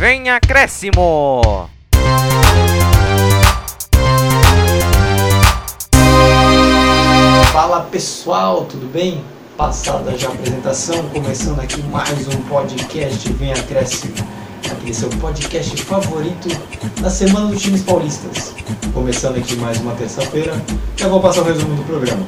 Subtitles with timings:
[0.00, 1.68] Vem acréscimo!
[7.52, 9.22] Fala pessoal, tudo bem?
[9.58, 14.14] Passada já a apresentação, começando aqui mais um podcast Vem Acréscimo.
[14.64, 16.48] Aquele seu podcast favorito
[17.00, 18.52] da semana dos times paulistas.
[18.92, 20.52] Começando aqui mais uma terça-feira,
[20.96, 22.24] já vou passar o resumo do programa.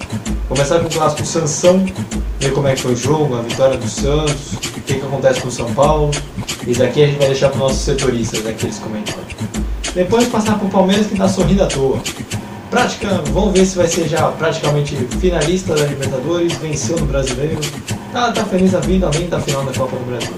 [0.48, 1.84] Começar com o clássico Sansão,
[2.38, 5.40] ver como é que foi o jogo, a vitória do Santos, o que, que acontece
[5.40, 6.10] com o São Paulo.
[6.66, 9.36] E daqui a gente vai deixar para os nossos setoristas aqui eles comentarem.
[9.94, 12.00] Depois passar para o Palmeiras que está sorrindo à toa.
[12.72, 17.61] Prática, vamos ver se vai ser já praticamente finalista da Libertadores, venceu no Brasileiro,
[18.11, 20.32] tá, tá feliz a vida além da final da Copa do Brasil.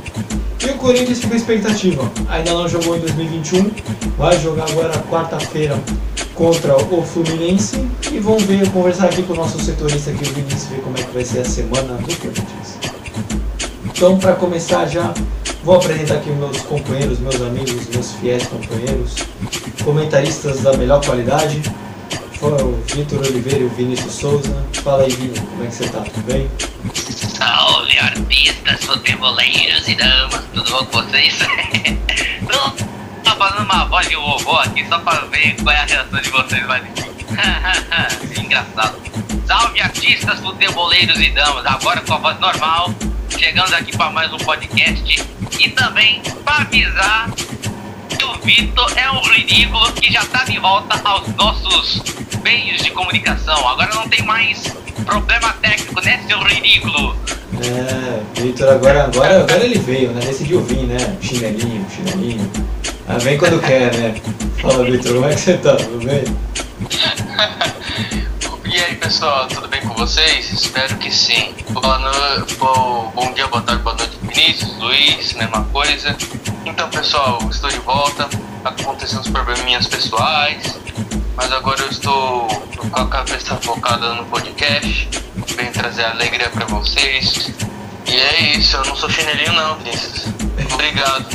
[0.61, 3.71] E o Corinthians fica expectativa, ainda não jogou em 2021,
[4.19, 5.81] vai jogar agora quarta-feira
[6.35, 10.65] contra o Fluminense e vamos ver, conversar aqui com o nosso setorista aqui, o Vinícius,
[10.65, 12.79] ver como é que vai ser a semana do Corinthians.
[13.85, 15.15] Então, para começar já,
[15.63, 19.15] vou apresentar aqui meus companheiros, meus amigos, meus fiéis companheiros,
[19.85, 21.63] comentaristas da melhor qualidade
[22.53, 24.67] o Vitor Oliveira e o Vinícius Souza.
[24.83, 26.01] Fala aí, Vini, como é que você tá?
[26.01, 26.51] Tudo bem?
[26.93, 31.39] Salve, artistas, futeboleiros e damas, tudo bom com vocês?
[33.25, 36.31] Tô fazendo uma voz de vovô aqui só pra ver qual é a reação de
[36.31, 36.85] vocês, mas
[38.39, 38.99] engraçado.
[39.47, 42.95] Salve, artistas, futeboleiros e damas, agora com a voz normal,
[43.31, 45.25] chegando aqui para mais um podcast
[45.61, 47.31] e também para avisar
[48.09, 52.03] que o Vitor é um ridículo que já tá de volta aos nossos
[52.43, 53.69] meios de comunicação.
[53.69, 54.63] Agora não tem mais
[55.05, 57.17] problema técnico, né, seu ridículo?
[57.63, 60.21] É, Vitor, agora, agora, agora ele veio, né?
[60.21, 61.17] Decidiu vir, né?
[61.21, 62.51] Chinelinho, chinelinho.
[63.09, 64.15] Ah, vem quando quer, né?
[64.59, 65.77] Fala, Vitor, como é que você tá?
[65.77, 66.25] Tudo bem?
[68.75, 70.53] E aí pessoal, tudo bem com vocês?
[70.53, 71.55] Espero que sim.
[71.71, 72.47] Boa no...
[72.57, 76.17] Bom, bom dia, boa tarde, boa noite, Vinícius, Luiz, mesma coisa.
[76.65, 78.29] Então pessoal, estou de volta.
[78.65, 80.79] Acontecendo os probleminhas pessoais,
[81.37, 82.47] mas agora eu estou
[82.91, 85.09] com a cabeça focada no podcast.
[85.57, 87.53] Venho trazer alegria para vocês.
[88.07, 90.29] E é isso, eu não sou chinelinho não, Vinícius.
[90.73, 91.27] Obrigado.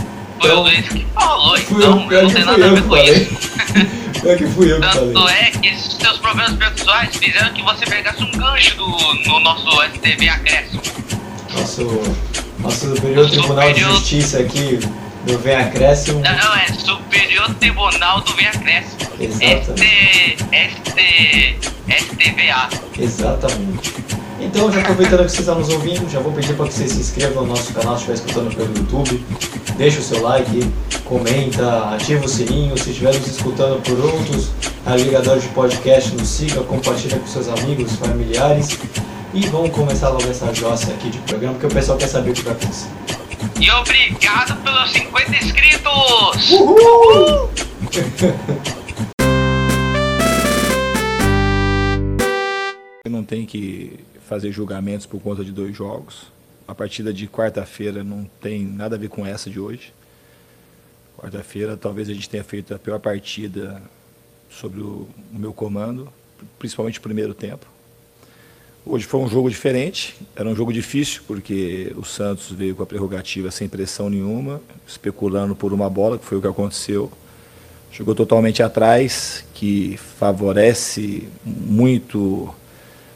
[0.41, 3.50] Foi o Luiz que falou, então eu, não tem nada a ver com isso.
[4.22, 5.35] Pior que fui eu que Tanto falei.
[5.35, 8.88] é que esses seus problemas pessoais fizeram que você pegasse um gancho do,
[9.25, 10.81] no nosso STV Acréscimo.
[11.53, 12.16] Nosso,
[12.59, 14.79] nosso Superior Tribunal de Superior- Justiça aqui
[15.25, 16.22] do Vem Acréscimo.
[16.22, 19.00] Não, não, é Superior Tribunal do Vem Acréscimo.
[19.19, 20.38] Exatamente.
[20.53, 22.69] ST, ST, STVA.
[22.97, 23.94] Exatamente.
[24.41, 27.00] Então, já aproveitando que você está nos ouvindo, já vou pedir para que você se
[27.00, 29.25] inscreva no nosso canal se estiver escutando pelo YouTube.
[29.78, 30.72] Deixa o seu like,
[31.03, 32.78] comenta, ativa o sininho.
[32.78, 34.51] Se estiver nos escutando por outros
[34.86, 38.80] agregadores de podcast, nos siga, compartilha com seus amigos, familiares.
[39.34, 42.34] E vamos começar logo essa jossa aqui de programa, porque o pessoal quer saber o
[42.34, 42.88] que vai acontecer.
[43.61, 46.51] E obrigado pelos 50 inscritos!
[46.51, 47.50] Uhul!
[53.03, 56.27] Você não tem que fazer julgamentos por conta de dois jogos.
[56.67, 59.94] A partida de quarta-feira não tem nada a ver com essa de hoje.
[61.17, 63.81] Quarta-feira talvez a gente tenha feito a pior partida
[64.50, 66.11] sobre o, o meu comando,
[66.57, 67.66] principalmente o primeiro tempo.
[68.85, 72.85] Hoje foi um jogo diferente, era um jogo difícil, porque o Santos veio com a
[72.85, 77.12] prerrogativa sem pressão nenhuma, especulando por uma bola, que foi o que aconteceu.
[77.91, 82.53] Jogou totalmente atrás, que favorece muito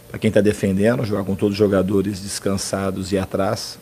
[0.09, 3.79] para quem está defendendo, jogar com todos os jogadores descansados e atrás.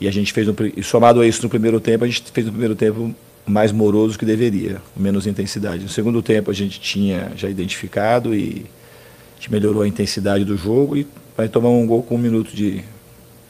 [0.00, 2.50] E a gente fez um, somado a isso no primeiro tempo, a gente fez um
[2.50, 3.14] primeiro tempo
[3.46, 5.82] mais moroso que deveria, com menos intensidade.
[5.82, 8.66] No segundo tempo a gente tinha já identificado e
[9.40, 12.84] gente melhorou a intensidade do jogo e vai tomar um gol com um minuto de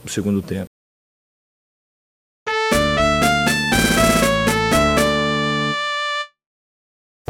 [0.05, 0.67] do segundo tempo.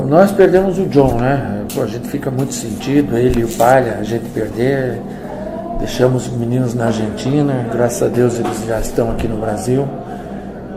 [0.07, 1.67] Nós perdemos o John, né?
[1.81, 5.01] A gente fica muito sentido, ele e o Palha, a gente perder.
[5.79, 9.89] Deixamos os meninos na Argentina, graças a Deus eles já estão aqui no Brasil.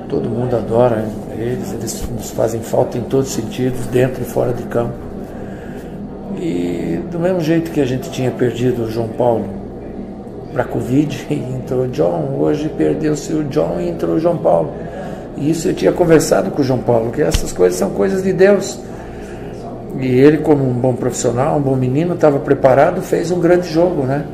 [0.07, 1.05] Todo mundo adora
[1.37, 5.12] eles, eles nos fazem falta em todos os sentidos, dentro e fora de campo.
[6.37, 9.45] E do mesmo jeito que a gente tinha perdido o João Paulo
[10.51, 14.37] para a Covid, e entrou o John, hoje perdeu-se o John e entrou o João
[14.37, 14.71] Paulo.
[15.37, 18.31] E isso eu tinha conversado com o João Paulo, que essas coisas são coisas de
[18.31, 18.79] Deus.
[19.99, 24.03] E ele, como um bom profissional, um bom menino, estava preparado, fez um grande jogo,
[24.03, 24.25] né?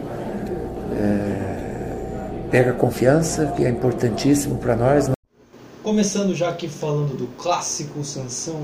[0.97, 5.07] É, pega confiança, que é importantíssimo para nós.
[5.07, 5.13] né?
[5.83, 8.61] Começando já aqui falando do clássico Sansão,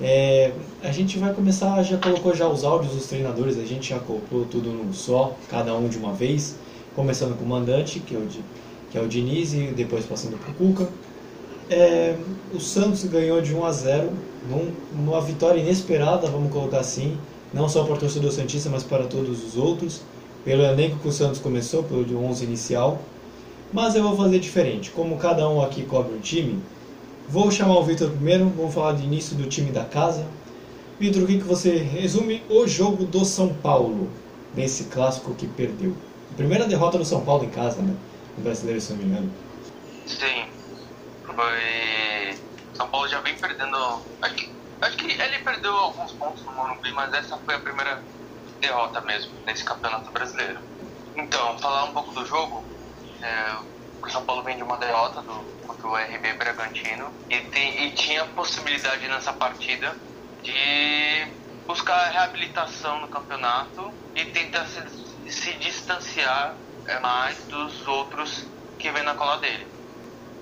[0.00, 0.52] é,
[0.82, 4.44] a gente vai começar, já colocou já os áudios dos treinadores, a gente já colocou
[4.46, 6.56] tudo num só, cada um de uma vez,
[6.96, 8.26] começando com o mandante, que é o,
[8.90, 10.88] que é o Diniz, e depois passando para o Cuca.
[11.68, 12.16] É,
[12.52, 14.10] o Santos ganhou de 1 a 0
[14.48, 17.16] num, numa vitória inesperada, vamos colocar assim,
[17.52, 20.00] não só para o torcedor Santista, mas para todos os outros,
[20.44, 22.98] pelo elenco que o Santos começou, pelo de 11 inicial.
[23.72, 26.60] Mas eu vou fazer diferente, como cada um aqui cobre um time,
[27.28, 30.24] vou chamar o Vitor primeiro, vamos falar de início do time da casa.
[31.00, 34.12] Vitor, o que, você resume o jogo do São Paulo,
[34.54, 35.96] nesse clássico que perdeu?
[36.36, 37.96] Primeira derrota do São Paulo em casa, né?
[38.36, 39.32] No brasileiro, se não me engano.
[40.06, 40.44] Sim.
[41.24, 42.36] Foi.
[42.74, 44.02] São Paulo já vem perdendo.
[44.20, 44.50] Acho que,
[44.82, 48.02] acho que ele perdeu alguns pontos no Morumbi, mas essa foi a primeira
[48.60, 50.58] derrota mesmo nesse campeonato brasileiro.
[51.16, 52.62] Então, falar um pouco do jogo.
[53.22, 53.56] É,
[54.02, 55.32] o São Paulo vem de uma derrota do,
[55.66, 59.96] contra o RB Bragantino e, tem, e tinha possibilidade nessa partida
[60.42, 61.26] de
[61.66, 66.56] buscar reabilitação no campeonato e tentar se, se distanciar
[66.86, 68.44] é, mais dos outros
[68.78, 69.66] que vem na cola dele.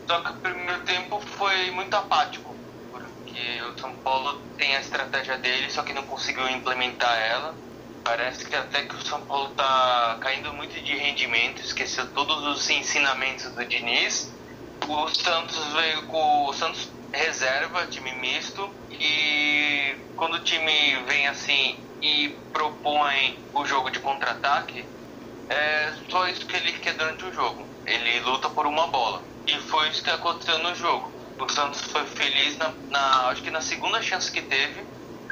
[0.08, 2.56] Só que o primeiro tempo foi muito apático,
[2.90, 7.54] porque o São Paulo tem a estratégia dele, só que não conseguiu implementar ela.
[8.02, 12.70] Parece que até que o São Paulo está caindo muito de rendimento, esqueceu todos os
[12.70, 14.37] ensinamentos do Diniz.
[14.86, 21.78] O Santos veio com o Santos reserva, time misto, e quando o time vem assim
[22.02, 24.88] e propõe o jogo de contra-ataque,
[25.48, 27.68] é só isso que ele quer durante o jogo.
[27.86, 29.26] Ele luta por uma bola.
[29.46, 31.14] E foi isso que aconteceu no jogo.
[31.40, 34.86] O Santos foi feliz na, na acho que na segunda chance que teve.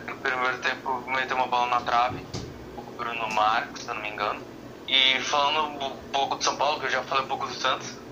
[0.08, 2.25] No primeiro tempo meteu uma bola na trave.
[2.76, 4.43] O Bruno Marques, se não me engano.
[4.88, 8.06] E falando um pouco do São Paulo, que eu já falei um pouco do Santos.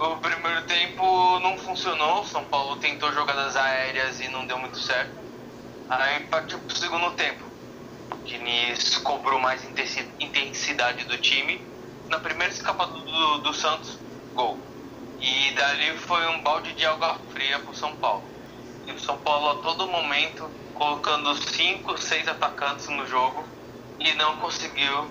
[0.00, 2.24] O primeiro tempo não funcionou.
[2.24, 5.12] São Paulo tentou jogadas aéreas e não deu muito certo.
[5.90, 7.44] Aí partiu pro segundo tempo.
[8.10, 11.60] O Diniz cobrou mais intensidade do time.
[12.08, 13.98] Na primeira escapada do, do Santos,
[14.32, 14.58] gol.
[15.20, 18.24] E dali foi um balde de água fria pro São Paulo.
[18.86, 23.44] E o São Paulo a todo momento colocando 5, 6 atacantes no jogo
[23.98, 25.10] e não conseguiu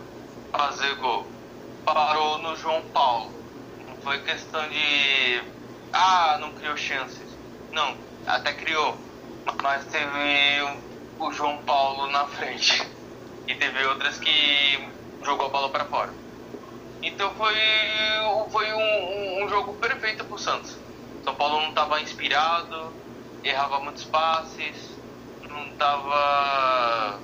[0.52, 1.28] fazer gol.
[1.86, 3.39] Parou no João Paulo.
[4.10, 5.44] Foi questão de.
[5.94, 7.30] Ah, não criou chances.
[7.72, 7.96] Não,
[8.26, 8.98] até criou.
[9.62, 10.82] Mas teve
[11.20, 12.82] o João Paulo na frente.
[13.48, 14.90] E teve outras que
[15.24, 16.12] jogou a bola para fora.
[17.04, 17.54] Então foi,
[18.50, 20.76] foi um, um jogo perfeito pro Santos.
[21.24, 22.92] São Paulo não estava inspirado,
[23.44, 24.90] errava muitos passes,
[25.48, 27.20] não estava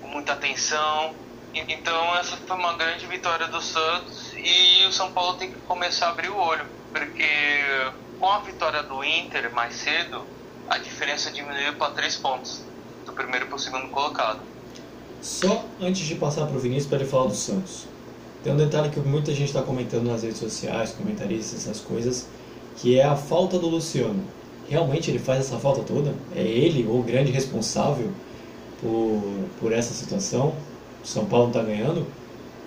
[0.00, 1.16] com muita atenção.
[1.52, 6.06] Então essa foi uma grande vitória do Santos e o São Paulo tem que começar
[6.06, 7.28] a abrir o olho, porque
[8.18, 10.22] com a vitória do Inter mais cedo,
[10.68, 12.62] a diferença diminuiu para três pontos,
[13.06, 14.40] do primeiro para o segundo colocado.
[15.20, 17.86] Só antes de passar para o Vinícius para ele falar do Santos.
[18.42, 22.28] Tem um detalhe que muita gente está comentando nas redes sociais, comentaristas, essas coisas,
[22.76, 24.22] que é a falta do Luciano.
[24.68, 26.14] Realmente ele faz essa falta toda?
[26.36, 28.12] É ele o grande responsável
[28.80, 30.54] por, por essa situação?
[31.02, 32.06] O São Paulo não está ganhando?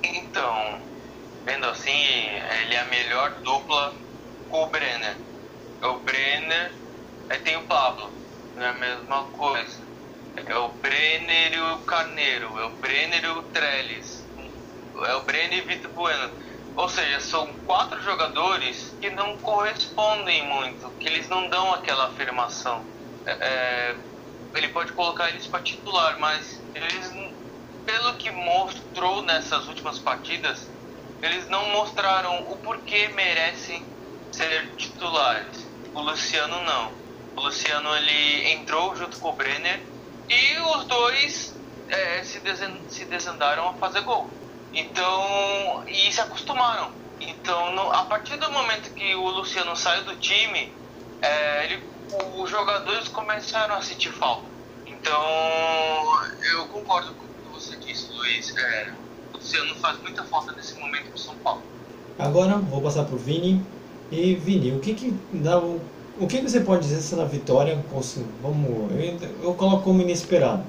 [0.04, 0.80] Então,
[2.72, 3.94] ele é a melhor dupla
[4.48, 5.18] com o Brenner.
[5.84, 6.74] O Brenner,
[7.30, 8.10] aí tem o Pablo,
[8.56, 9.82] não é a mesma coisa.
[10.38, 14.22] É o Brenner e o Carneiro, é o Brenner e o Trellis
[15.06, 16.32] é o Brenner e Vitor Bueno.
[16.78, 22.86] Ou seja, são quatro jogadores que não correspondem muito, que eles não dão aquela afirmação.
[23.26, 23.96] É, é
[24.54, 27.10] ele pode colocar eles para titular, mas eles,
[27.86, 30.70] pelo que mostrou nessas últimas partidas,
[31.22, 33.86] eles não mostraram o porquê merecem
[34.32, 35.68] ser titulares.
[35.94, 36.92] O Luciano não.
[37.36, 39.80] O Luciano ele entrou junto com o Brenner
[40.28, 41.56] e os dois
[41.90, 42.42] é, se,
[42.90, 44.30] se desandaram a fazer gol.
[44.74, 46.92] Então, e se acostumaram.
[47.20, 50.74] Então, no, a partir do momento que o Luciano saiu do time,
[51.22, 51.84] é, ele,
[52.36, 54.50] os jogadores começaram a sentir falta.
[54.86, 55.24] Então,
[56.54, 58.56] eu concordo com o que você disse, Luiz.
[58.56, 58.94] É,
[59.34, 61.62] Luciano faz muita falta nesse momento para São Paulo.
[62.18, 63.62] Agora, vou passar para o Vini.
[64.12, 65.58] E Vini, o que que dá
[66.22, 67.84] o que você pode dizer se na vitória,
[68.42, 70.64] vamos, eu, eu coloco como inesperado,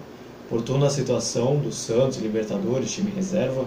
[0.48, 3.66] por toda a situação do Santos, Libertadores, time reserva,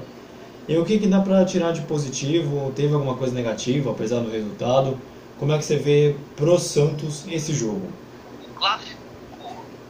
[0.67, 2.71] e o que, que dá para tirar de positivo?
[2.75, 4.97] Teve alguma coisa negativa, apesar do resultado?
[5.37, 7.87] Como é que você vê pro Santos esse jogo?
[8.49, 8.94] O clássico,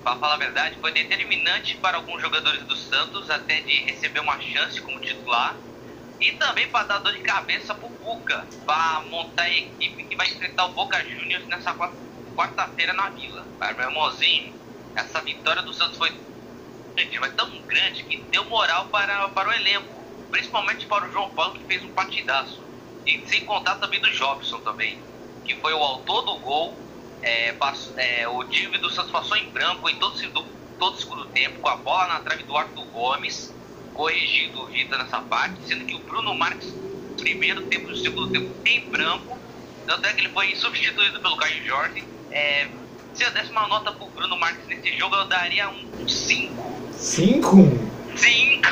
[0.06, 4.40] para falar a verdade, foi determinante para alguns jogadores do Santos até de receber uma
[4.40, 5.58] chance como titular
[6.22, 10.28] e também para dar dor de cabeça pro Cuca, para montar a equipe que vai
[10.28, 11.74] enfrentar o Boca Juniors nessa
[12.36, 13.48] quarta-feira na Vila.
[13.58, 14.54] Para meu irmãozinho,
[14.96, 16.12] essa vitória do Santos foi
[17.36, 21.66] tão grande que deu moral para, para o elenco principalmente para o João Paulo que
[21.66, 22.62] fez um partidaço.
[23.06, 25.00] E sem contar também do Jobson também,
[25.44, 26.85] que foi o autor do gol,
[27.26, 30.46] É, passo- é, o time do Santos passou em branco em todo, o segundo-
[30.78, 33.52] todo o segundo tempo, com a bola na trave do Arthur Gomes,
[33.96, 36.72] corrigindo o Vitor nessa parte, sendo que o Bruno Marques,
[37.18, 39.40] primeiro tempo e segundo tempo, em branco.
[39.88, 42.04] Tanto é que ele foi substituído pelo Caio Jorge.
[42.30, 42.68] É,
[43.16, 46.92] se eu desse uma nota pro Bruno Marques nesse jogo, eu daria um 5.
[46.94, 47.58] 5?
[48.16, 48.70] 5!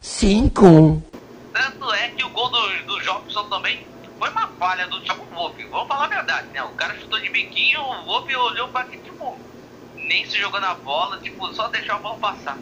[0.00, 1.02] Cinco.
[1.52, 3.86] Tanto é que o gol do, do Jobson também
[4.18, 5.64] foi uma falha do Thiago Volpe.
[5.64, 6.62] Vamos falar a verdade, né?
[6.64, 9.38] O cara chutou de biquinho, o Volpe olhou pra que, tipo,
[9.94, 12.58] nem se jogou na bola, tipo, só deixou a bola passar.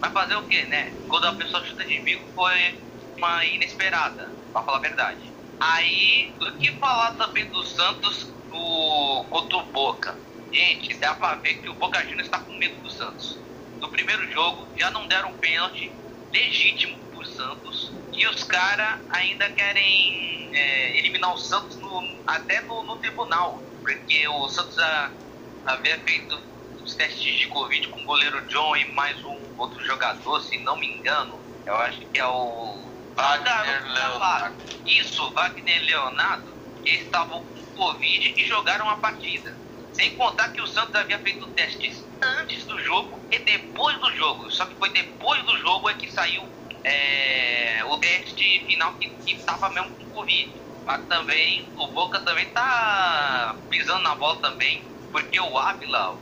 [0.00, 0.92] Vai fazer o quê, né?
[1.08, 2.78] Quando a pessoa chuta de bico foi
[3.16, 5.18] uma inesperada, pra falar a verdade.
[5.58, 10.16] Aí, o que falar também do Santos no, contra o Boca?
[10.52, 13.38] Gente, dá pra ver que o Boca Juniors tá com medo do Santos.
[13.80, 15.92] No primeiro jogo, já não deram um pênalti
[16.32, 17.99] legítimo pro Santos.
[18.12, 23.62] E os caras ainda querem é, eliminar o Santos no- até no, no tribunal.
[23.82, 25.12] Porque o Santos já
[25.64, 26.34] havia feito
[26.84, 30.78] os testes de Covid com o goleiro John e mais um outro jogador, se não
[30.78, 31.40] me engano.
[31.66, 32.92] Eu acho que é o.
[33.16, 34.64] Wagner Leonardo.
[34.86, 39.58] Isso, Wagner Leonardo, que estavam com Covid e jogaram a partida.
[39.92, 44.50] Sem contar que o Santos havia feito testes antes do jogo e depois do jogo.
[44.50, 49.42] Só que foi depois do jogo é que saiu é, o teste final que, que
[49.42, 50.52] tava mesmo com Covid.
[50.84, 54.82] Mas também, o Boca também tá pisando na bola também,
[55.12, 56.16] porque o Ávila,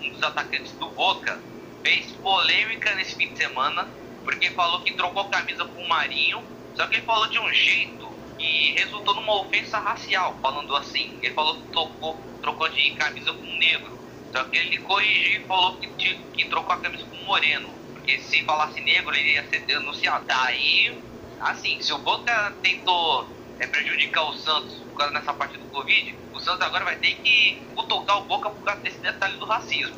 [0.00, 1.40] um dos atacantes do Boca,
[1.82, 3.88] fez polêmica nesse fim de semana,
[4.24, 6.42] porque falou que trocou camisa com o Marinho,
[6.74, 11.18] só que ele falou de um jeito que resultou numa ofensa racial, falando assim.
[11.22, 13.98] Ele falou que trocou, trocou de camisa com negro.
[14.32, 17.83] Só que ele corrigiu e falou que, que trocou a camisa com moreno.
[18.04, 20.26] Porque se falasse negro, ele ia ser denunciado.
[20.26, 20.94] Daí,
[21.40, 23.26] assim, se o Boca tentou
[23.58, 27.14] é, prejudicar o Santos por causa dessa parte do Covid, o Santos agora vai ter
[27.14, 29.96] que cutucar o Boca por causa desse detalhe do racismo.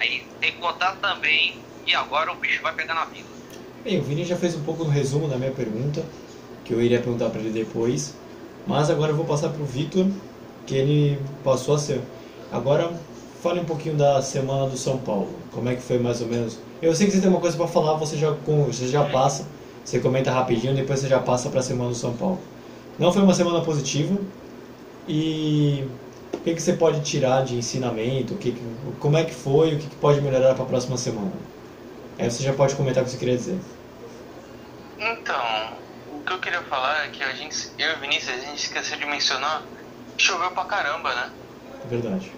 [0.00, 3.28] Aí tem que contar também que agora o bicho vai pegar na vida.
[3.84, 6.02] Bem, o Vini já fez um pouco no resumo da minha pergunta,
[6.64, 8.16] que eu iria perguntar para ele depois.
[8.66, 10.06] Mas agora eu vou passar para o Vitor,
[10.66, 12.00] que ele passou a ser.
[12.50, 12.98] Agora,
[13.42, 15.41] fale um pouquinho da semana do São Paulo.
[15.52, 16.64] Como é que foi mais ou menos?
[16.82, 19.54] Eu sei que você tem uma coisa para falar, você já, você já passa,
[19.84, 22.48] você comenta rapidinho, depois você já passa para a semana do São Paulo.
[22.98, 24.26] Não foi uma semana positiva
[25.06, 25.84] e
[26.40, 28.34] o que, que você pode tirar de ensinamento?
[28.34, 29.74] O que, que- como é que foi?
[29.76, 31.40] O que, que pode melhorar para a próxima semana?
[32.18, 33.62] Aí você já pode comentar o que você queria dizer.
[34.98, 38.40] Então, o que eu queria falar é que a gente, eu e o Vinícius, a
[38.40, 39.70] gente esqueceu de mencionar,
[40.18, 41.34] choveu pra caramba, né?
[41.84, 42.36] Verdade.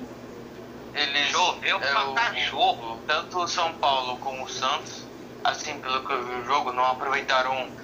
[0.94, 3.04] Eles, Choveu pra o- cachorro.
[3.06, 5.08] Tanto o São Paulo como o Santos,
[5.42, 7.74] assim, pelo que eu vi o jogo, não aproveitaram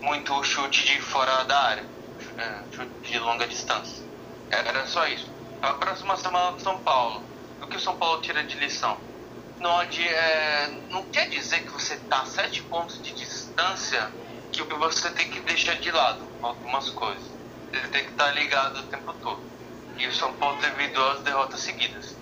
[0.00, 1.88] muito o chute de fora da área,
[2.36, 4.06] é, chute de longa distância.
[4.50, 5.32] Era só isso.
[5.62, 7.28] A próxima semana do São Paulo,
[7.60, 9.00] o que o São Paulo tira de lição?
[9.60, 14.12] Não, é, não quer dizer que você está a sete pontos de distância
[14.52, 17.38] que você tem que deixar de lado algumas coisas.
[17.72, 19.46] Ele tem que estar ligado o tempo todo.
[19.98, 22.17] E o São Paulo teve duas derrotas seguidas.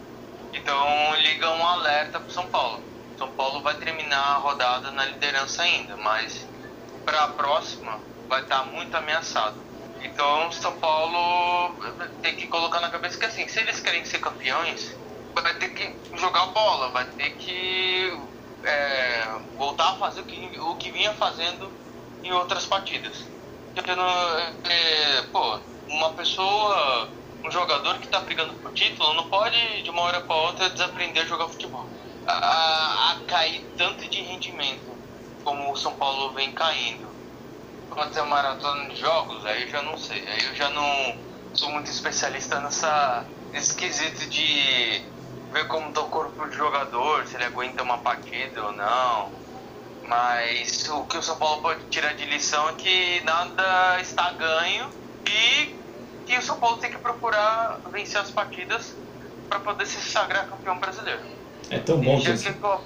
[0.56, 2.80] Então liga um alerta pro São Paulo.
[3.18, 6.46] São Paulo vai terminar a rodada na liderança ainda, mas
[7.04, 7.98] para a próxima
[8.28, 9.56] vai estar muito ameaçado.
[10.02, 11.74] Então São Paulo
[12.22, 14.94] tem que colocar na cabeça que assim, se eles querem ser campeões,
[15.34, 18.18] vai ter que jogar bola, vai ter que
[18.64, 19.24] é,
[19.56, 21.72] voltar a fazer o que, o que vinha fazendo
[22.22, 23.24] em outras partidas.
[23.74, 27.08] Porque, é, pô, uma pessoa,
[27.46, 31.22] um jogador que está brigando por título não pode de uma hora para outra desaprender
[31.22, 31.88] a jogar futebol.
[32.26, 34.96] A, a- cair tanto de rendimento
[35.44, 37.08] como o São Paulo vem caindo.
[37.90, 40.26] Quanto é maratona de jogos, aí eu já não sei.
[40.28, 41.18] Aí eu já não
[41.54, 45.02] sou muito especialista nessa, nesse quesito de
[45.52, 49.32] ver como tá o corpo do jogador, se ele aguenta uma partida ou não.
[50.08, 54.90] Mas o que o São Paulo pode tirar de lição é que nada está ganho
[55.28, 55.85] e
[56.26, 58.92] que o São Paulo tem que procurar vencer as partidas
[59.48, 61.20] para poder se sagrar campeão brasileiro.
[61.70, 62.80] É tão bom que eu-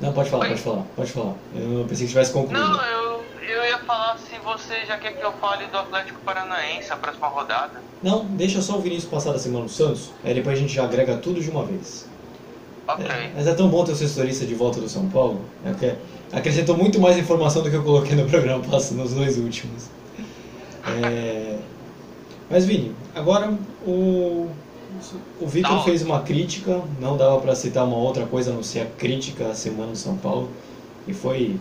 [0.00, 0.48] Não, pode falar, Oi?
[0.50, 1.34] pode falar, pode falar.
[1.54, 2.60] Eu pensei que tivesse concluído.
[2.60, 6.92] Não, eu, eu ia falar se você já quer que eu fale do Atlético Paranaense
[6.92, 7.80] a próxima rodada.
[8.02, 10.84] Não, deixa só o Vinícius passar da semana do Santos, aí depois a gente já
[10.84, 12.06] agrega tudo de uma vez.
[12.86, 13.04] Ok.
[13.06, 15.94] É, mas é tão bom ter o setorista de volta do São Paulo, é que
[16.36, 19.84] acrescentou muito mais informação do que eu coloquei no programa passado, nos dois últimos.
[20.86, 21.45] É,
[22.50, 23.52] Mas Vini, agora
[23.86, 24.48] o,
[25.40, 25.84] o Vitor Não.
[25.84, 29.48] fez uma crítica, não dava para citar uma outra coisa a não ser a crítica
[29.48, 30.50] à semana do São Paulo,
[31.08, 31.58] e foi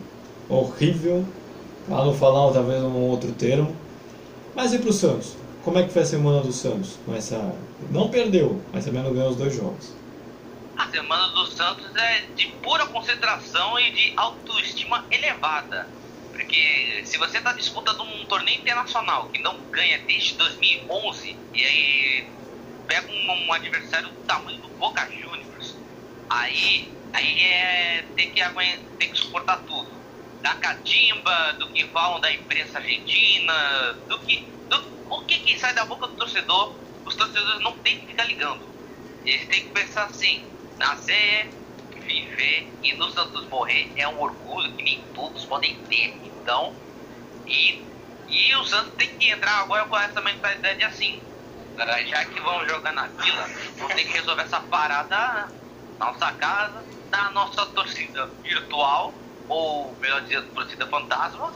[0.48, 1.26] horrível,
[1.88, 3.76] para não falar talvez um outro termo.
[4.56, 5.36] Mas e para o Santos?
[5.66, 7.00] como é que foi a semana do Santos?
[7.04, 7.54] Com essa...
[7.90, 9.94] Não perdeu, mas também não ganhou os dois jogos.
[10.78, 15.88] A semana do Santos é de pura concentração e de autoestima elevada.
[16.36, 22.30] Porque se você está disputando um torneio internacional que não ganha desde 2011, e aí
[22.86, 25.78] pega um, um adversário do tamanho do Boca Juniors,
[26.30, 29.96] aí, aí é ter que, que suportar tudo.
[30.42, 34.46] Da catimba, do que falam da imprensa argentina, do que.
[34.68, 34.76] Do,
[35.12, 38.70] o que, que sai da boca do torcedor, os torcedores não tem que ficar ligando.
[39.24, 40.46] Eles têm que pensar assim,
[40.78, 41.50] nascer,
[42.06, 46.20] viver e no Santos morrer é um orgulho que nem todos podem ter.
[46.24, 46.76] Então,
[47.48, 47.86] e,
[48.28, 51.22] e o Santos tem que entrar agora com essa mentalidade assim.
[52.08, 55.18] Já que vão jogar na vila, vão ter que resolver essa parada
[56.00, 59.14] na nossa casa, na nossa torcida virtual,
[59.48, 61.54] ou melhor dizendo, torcida fantasma,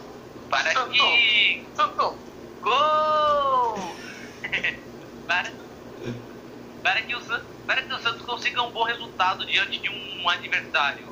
[0.49, 1.69] para que.
[1.75, 2.19] Santo.
[2.61, 3.95] Gol!
[5.25, 5.53] para,
[6.81, 7.19] para, que o,
[7.65, 11.07] para que o Santos consiga um bom resultado diante de um adversário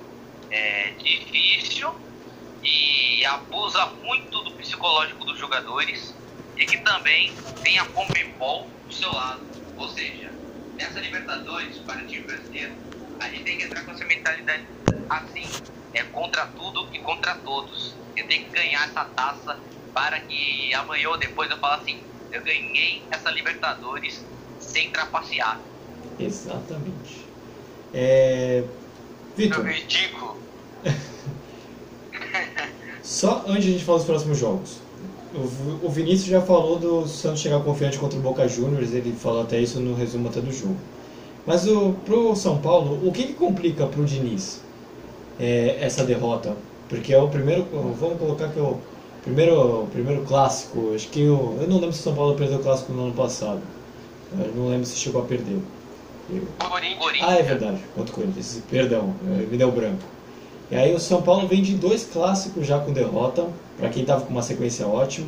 [0.50, 1.94] é, difícil
[2.64, 6.16] e abusa muito do psicológico dos jogadores
[6.58, 7.32] e que também
[7.64, 9.42] tem a Comebol do seu lado.
[9.78, 10.32] Ou seja,
[10.78, 12.74] nessa Libertadores, para o time brasileiro,
[13.20, 14.66] a gente tem que entrar com essa mentalidade
[15.10, 15.46] assim,
[15.94, 17.94] é contra tudo e contra todos.
[18.16, 19.60] Eu tenho que ganhar essa taça
[19.94, 24.26] para que amanhã ou depois eu fale assim, eu ganhei essa Libertadores
[24.86, 25.60] trapacear.
[26.20, 27.26] Exatamente.
[27.94, 28.64] É...
[29.36, 30.38] Vitor, Meu ridículo.
[33.04, 34.78] só antes de a gente falar dos próximos jogos.
[35.34, 39.14] O Vi- O Vinícius já falou do Santos chegar confiante contra o Boca Juniors, ele
[39.14, 40.78] falou até isso no resumo até do jogo.
[41.46, 44.62] Mas o, pro São Paulo, o que, que complica pro Diniz
[45.40, 46.56] é, essa derrota?
[46.90, 47.66] Porque é o primeiro,
[48.00, 48.78] vamos colocar que é o
[49.22, 52.64] primeiro, primeiro clássico, acho que o, eu não lembro se o São Paulo perdeu o
[52.64, 53.62] clássico no ano passado.
[54.32, 55.60] Eu não lembro se chegou a perder.
[56.30, 56.48] Eu-
[57.22, 58.62] ah, é verdade, contra o Corinthians.
[58.70, 60.04] Perdão, eh, me deu branco.
[60.70, 64.26] E aí o São Paulo vem de dois clássicos já com derrota, para quem estava
[64.26, 65.28] com uma sequência ótima,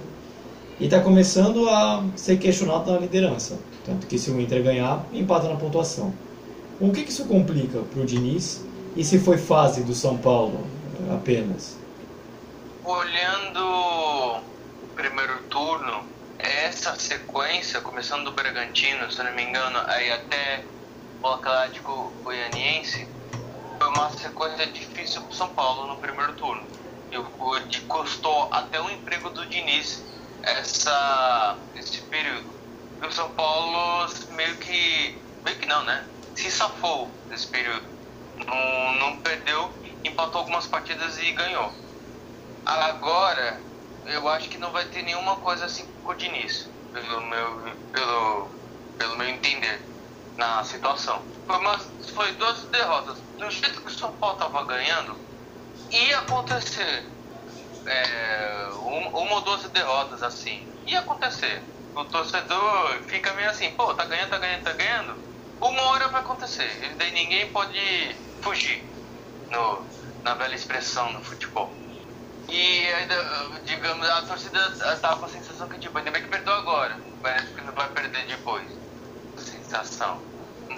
[0.79, 3.57] e está começando a ser questionado na liderança.
[3.85, 6.13] Tanto que se o Inter ganhar, empata na pontuação.
[6.79, 8.61] O que, que isso complica para o Diniz?
[8.97, 10.59] E se foi fase do São Paulo
[11.09, 11.77] eh, apenas?
[12.83, 14.39] Olhando o
[14.95, 16.01] primeiro turno,
[16.39, 20.69] essa sequência, começando do Bragantino, se não me engano, aí até
[21.23, 23.15] o Atlético Goianiense,
[23.81, 26.67] foi uma sequência difícil para São Paulo no primeiro turno.
[27.11, 30.05] E o o- custou até o emprego do Diniz
[30.43, 32.55] essa, esse período.
[33.01, 35.25] E o São Paulo meio que.
[35.45, 36.09] meio que não, né?
[36.35, 37.87] Se safou desse período.
[38.47, 41.73] Não, não perdeu, empatou algumas partidas e ganhou.
[42.65, 43.65] Agora,
[44.05, 48.59] eu acho que não vai ter nenhuma coisa assim o Diniz, pelo meu, pelo,
[48.97, 49.89] pelo meu entender,
[50.37, 51.27] na situação.
[51.45, 53.23] Foi, umas, foi duas derrotas.
[53.37, 55.19] Do jeito que o São Paulo tava ganhando,
[55.91, 57.15] ia acontecer
[57.87, 60.71] é, um- uma ou duas derrotas assim.
[60.87, 61.65] Ia acontecer.
[61.95, 65.23] O torcedor fica meio assim, pô, tá ganhando, tá ganhando, tá ganhando.
[65.61, 66.83] Uma hora vai acontecer.
[66.85, 67.79] E daí ninguém pode
[68.41, 68.81] fugir
[69.51, 69.89] no,
[70.25, 71.78] na velha expressão no futebol.
[72.51, 73.15] E ainda,
[73.65, 74.59] digamos, a torcida
[74.97, 76.99] tava com a sensação que, tipo, ainda bem que perdeu agora.
[77.21, 78.67] Parece que não vai perder depois.
[79.37, 80.19] Sensação.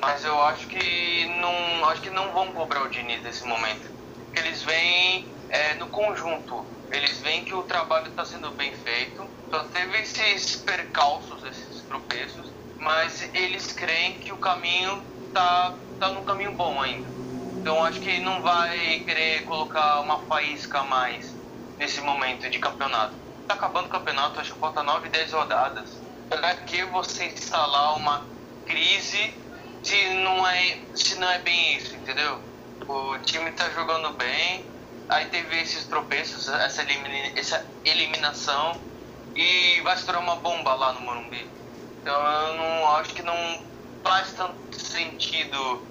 [0.02, 1.90] Mas eu acho que não.
[1.90, 3.90] Acho que não vão cobrar o Diniz nesse momento.
[4.36, 6.66] Eles veem é, no conjunto.
[6.92, 9.26] Eles veem que o trabalho está sendo bem feito.
[9.54, 12.52] Só teve esses percalços, esses tropeços.
[12.78, 15.02] Mas eles creem que o caminho
[15.34, 17.08] tá, tá caminho bom ainda.
[17.62, 21.41] Então acho que não vai querer colocar uma faísca a mais
[21.82, 23.18] nesse momento de campeonato.
[23.48, 26.04] Tá acabando o campeonato, acho que falta 9, 10 rodadas.
[26.30, 28.30] Pra que você instalar uma
[28.66, 29.34] crise
[29.82, 32.40] se não é, se não é bem isso, entendeu?
[32.88, 34.72] O time tá jogando bem,
[35.10, 38.80] aí teve esses tropeços, essa, elimina- essa eliminação
[39.36, 41.50] e vai estourar uma bomba lá no Morumbi.
[42.00, 43.66] Então eu não acho que não
[44.04, 45.88] faz tanto sentido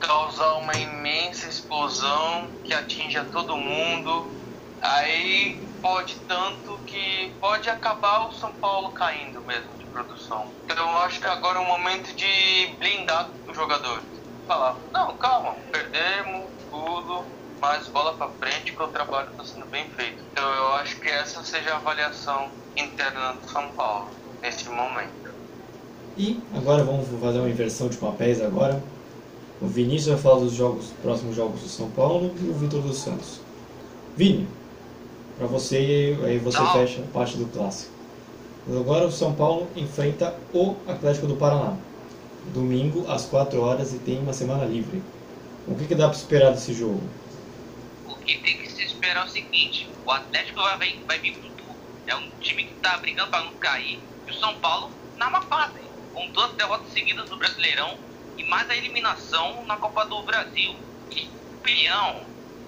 [0.00, 4.41] causar uma imensa explosão que atinja todo mundo.
[4.82, 10.48] Aí pode tanto que pode acabar o São Paulo caindo mesmo de produção.
[10.64, 14.02] Então eu acho que agora é o momento de blindar os jogadores.
[14.48, 17.24] Falar, não, calma, perdemos tudo,
[17.60, 20.20] mas bola pra frente que o trabalho está sendo bem feito.
[20.32, 24.08] Então eu acho que essa seja a avaliação interna do São Paulo
[24.42, 25.32] nesse momento.
[26.16, 28.82] E agora vamos fazer uma inversão de papéis agora.
[29.60, 32.98] O Vinícius vai falar dos jogos, próximos jogos do São Paulo e o Vitor dos
[32.98, 33.40] Santos.
[34.16, 34.48] Vini,
[35.42, 36.72] pra você, aí você Não.
[36.72, 37.90] fecha a parte do clássico.
[38.68, 41.76] Agora o São Paulo enfrenta o Atlético do Paraná.
[42.54, 45.02] Domingo, às 4 horas, e tem uma semana livre.
[45.66, 47.00] O que, que dá para esperar desse jogo?
[48.06, 51.34] O que tem que se esperar é o seguinte: o Atlético vai, vai, vai vir
[51.34, 51.62] tudo.
[52.06, 53.98] É um time que tá brigando para não cair.
[54.26, 55.80] E o São Paulo na má fase,
[56.12, 57.96] com duas derrotas seguidas no Brasileirão
[58.36, 60.74] e mais a eliminação na Copa do Brasil.
[61.10, 61.28] E
[61.60, 62.22] opinião,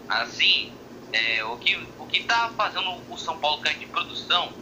[0.09, 0.73] assim,
[1.15, 4.53] é, o, que, o que tá fazendo o São Paulo cair de produção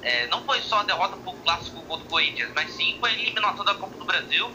[0.00, 3.12] é, não foi só a derrota pro clássico contra o Corinthians, mas sim foi a
[3.12, 4.50] eliminação da Copa do Brasil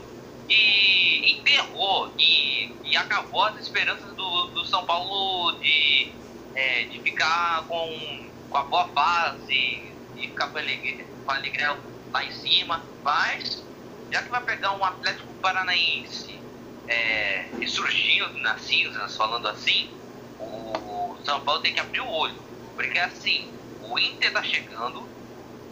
[0.50, 6.12] e enterrou e, e acabou as esperanças do, do São Paulo de,
[6.56, 11.36] é, de ficar com, com a boa fase e ficar com a alegria, com a
[11.36, 11.78] alegria
[12.12, 12.84] lá em cima.
[13.04, 13.64] Mas,
[14.12, 16.40] já que vai pegar um Atlético Paranaense
[16.88, 19.92] é, ressurgindo nas cinzas, falando assim,
[20.40, 22.36] o São Paulo tem que abrir o olho.
[22.76, 23.52] Porque assim,
[23.82, 25.08] o Inter tá chegando,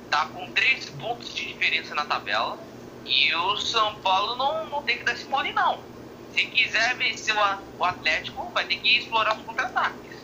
[0.09, 2.57] tá com três pontos de diferença na tabela
[3.05, 5.83] e o São Paulo não, não tem que dar esse mole não.
[6.33, 10.17] Se quiser vencer o, o Atlético, vai ter que explorar os contra-ataques.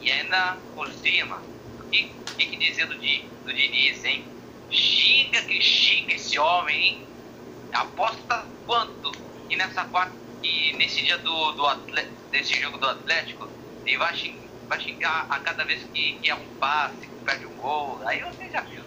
[0.00, 1.42] E ainda por cima,
[1.80, 4.24] o que, que, que dizer do, do Diniz, hein?
[4.68, 7.08] Que xinga esse homem, hein?
[7.72, 9.12] Aposta quanto?
[9.48, 13.48] E nessa quarta e nesse dia do, do atleta, desse jogo do Atlético,
[13.86, 17.46] ele vai xingar, vai xingar a cada vez que, que é um passe, que perde
[17.46, 18.00] um gol.
[18.04, 18.82] Aí você já viu.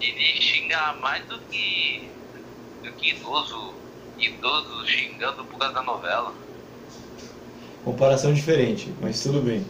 [0.00, 2.08] Ele xinga mais do que
[2.82, 3.74] do que idoso,
[4.18, 6.32] idoso xingando por causa da novela.
[7.84, 9.64] Comparação diferente, mas tudo bem.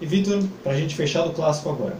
[0.00, 1.96] E Vitor, pra gente fechar do clássico agora.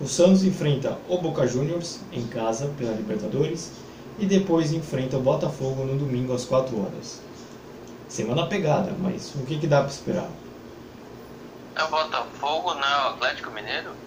[0.00, 3.70] O Santos enfrenta o Boca Juniors em casa pela Libertadores
[4.18, 7.20] e depois enfrenta o Botafogo no domingo às 4 horas.
[8.08, 10.30] Semana pegada, mas o que, que dá para esperar?
[11.74, 14.00] É o Botafogo, não é o Atlético Mineiro?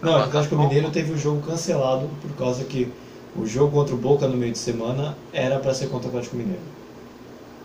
[0.00, 2.98] Não, o Atlético Mineiro teve o jogo cancelado por causa que
[3.34, 6.36] o jogo contra o Boca no meio de semana era para ser contra o Atlético
[6.36, 6.62] Mineiro.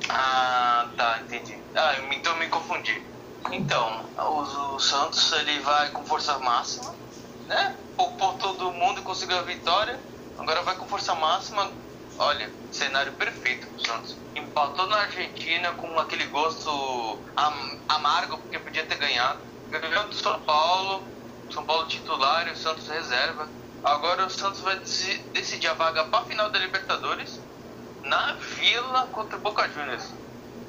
[0.10, 1.63] Ah, tá, entendi.
[1.76, 3.10] Ah, então me confundi.
[3.52, 6.95] Então, o, o Santos ele vai com força máxima,
[7.47, 7.80] né?
[7.95, 10.04] Por todo mundo conseguiu a vitória.
[10.38, 11.81] Agora vai com força máxima.
[12.17, 14.17] Olha, cenário perfeito pro Santos.
[14.36, 16.69] Empatou na Argentina com aquele gosto
[17.36, 19.39] am amargo porque podia ter ganhado.
[19.69, 21.04] Ganhou do São Paulo,
[21.52, 23.50] São Paulo titular e o Santos reserva.
[23.84, 24.78] Agora o Santos vai
[25.34, 27.39] decidir a vaga para a final da Libertadores
[28.04, 30.13] na Vila contra o Boca Juniors.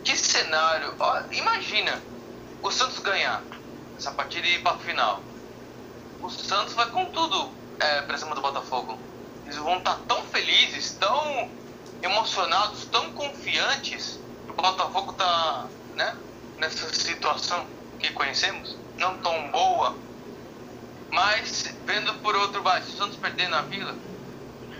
[0.04, 0.94] Que cenário!
[0.98, 2.02] Ó, imagina
[2.62, 3.44] o Santos ganhar
[3.98, 5.22] essa partida e ir para a final.
[6.20, 9.11] O Santos vai com tudo é, para cima do Botafogo.
[9.52, 11.50] Eles vão estar tá tão felizes, tão
[12.02, 16.16] emocionados, tão confiantes que o Botafogo está né,
[16.58, 17.66] nessa situação
[17.98, 19.94] que conhecemos, não tão boa
[21.12, 23.94] mas, vendo por outro se o Santos perder na vila,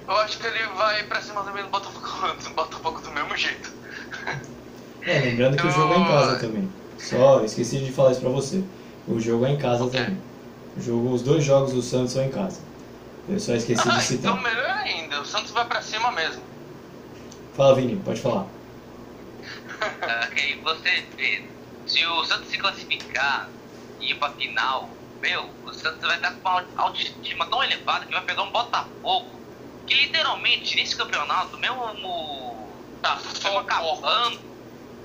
[0.08, 2.06] eu acho que ele vai pra cima também do Botafogo,
[2.42, 3.70] do Botafogo do mesmo jeito.
[5.02, 6.72] É, lembrando que o jogo é em casa também.
[6.96, 8.64] Só esqueci de falar isso pra você.
[9.06, 10.00] O jogo é em casa okay.
[10.00, 10.22] também.
[10.74, 12.60] O jogo, os dois jogos do Santos são em casa.
[13.28, 14.32] Eu só esqueci ah, de citar.
[14.32, 16.42] Então melhor ainda, o Santos vai pra cima mesmo.
[17.54, 18.46] Fala Vini, pode falar.
[20.26, 21.44] ok, você vê,
[21.86, 23.48] se o Santos se classificar
[24.00, 24.88] e ir pra final,
[25.20, 29.30] meu, o Santos vai estar com uma autoestima tão elevada que vai pegar um Botafogo.
[29.86, 32.68] Que literalmente, nesse campeonato, mesmo
[33.00, 34.40] tá só acabando,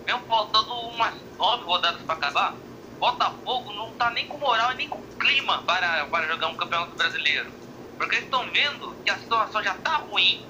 [0.06, 2.56] mesmo faltando umas nove rodadas para acabar,
[3.00, 6.96] Botafogo não tá nem com moral e nem com clima para, para jogar um campeonato
[6.96, 7.52] brasileiro.
[7.98, 10.46] Porque eles estão vendo que a situação já tá ruim,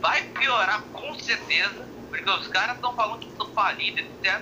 [0.00, 4.40] vai piorar com certeza, porque os caras estão falando que estão falidos, etc.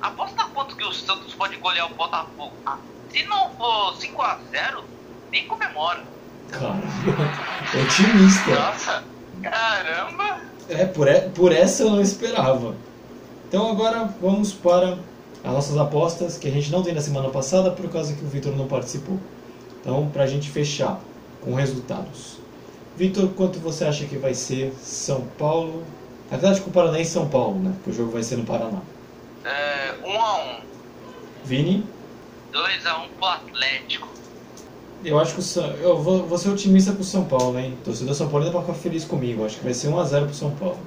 [0.00, 2.52] Aposta quanto que o Santos pode golear o Botafogo?
[2.66, 2.78] Ah,
[3.10, 4.82] se não for 5x0,
[5.30, 6.04] nem comemora.
[6.50, 6.82] Caramba,
[7.82, 8.50] otimista.
[8.50, 9.04] Nossa,
[9.42, 10.40] caramba.
[10.68, 12.74] É, por, por essa eu não esperava.
[13.48, 14.98] Então agora vamos para
[15.42, 18.28] as nossas apostas, que a gente não tem na semana passada por causa que o
[18.28, 19.18] Vitor não participou.
[19.80, 21.00] Então, para a gente fechar
[21.40, 22.38] com resultados.
[22.96, 25.84] Vitor, quanto você acha que vai ser São Paulo?
[26.30, 27.72] Atlético Paranaense São Paulo, né?
[27.76, 28.80] Porque o jogo vai ser no Paraná.
[29.44, 30.60] É, 1 um a 1 um.
[31.44, 31.86] Vini?
[32.52, 34.08] 2x1 pro Atlético.
[35.04, 35.66] Eu acho que o São...
[35.76, 37.78] eu vou, vou ser otimista pro São Paulo, hein?
[37.84, 39.44] Torcedor São Paulo ainda vai ficar feliz comigo.
[39.44, 40.78] Acho que vai ser 1x0 pro São Paulo.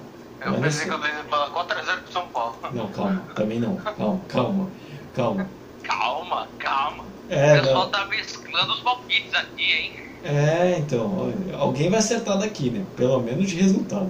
[0.41, 2.55] Eu Mas pensei que eu ia falar 4x0 pro São Paulo.
[2.71, 3.75] Não, calma, também não.
[3.77, 4.69] Calma, calma,
[5.15, 5.49] calma.
[5.83, 7.05] Calma, calma.
[7.29, 7.91] É, o pessoal não.
[7.91, 10.08] tá mesclando os palpites aqui, hein?
[10.23, 12.85] É, então, alguém vai acertar daqui, né?
[12.95, 14.09] Pelo menos de resultado.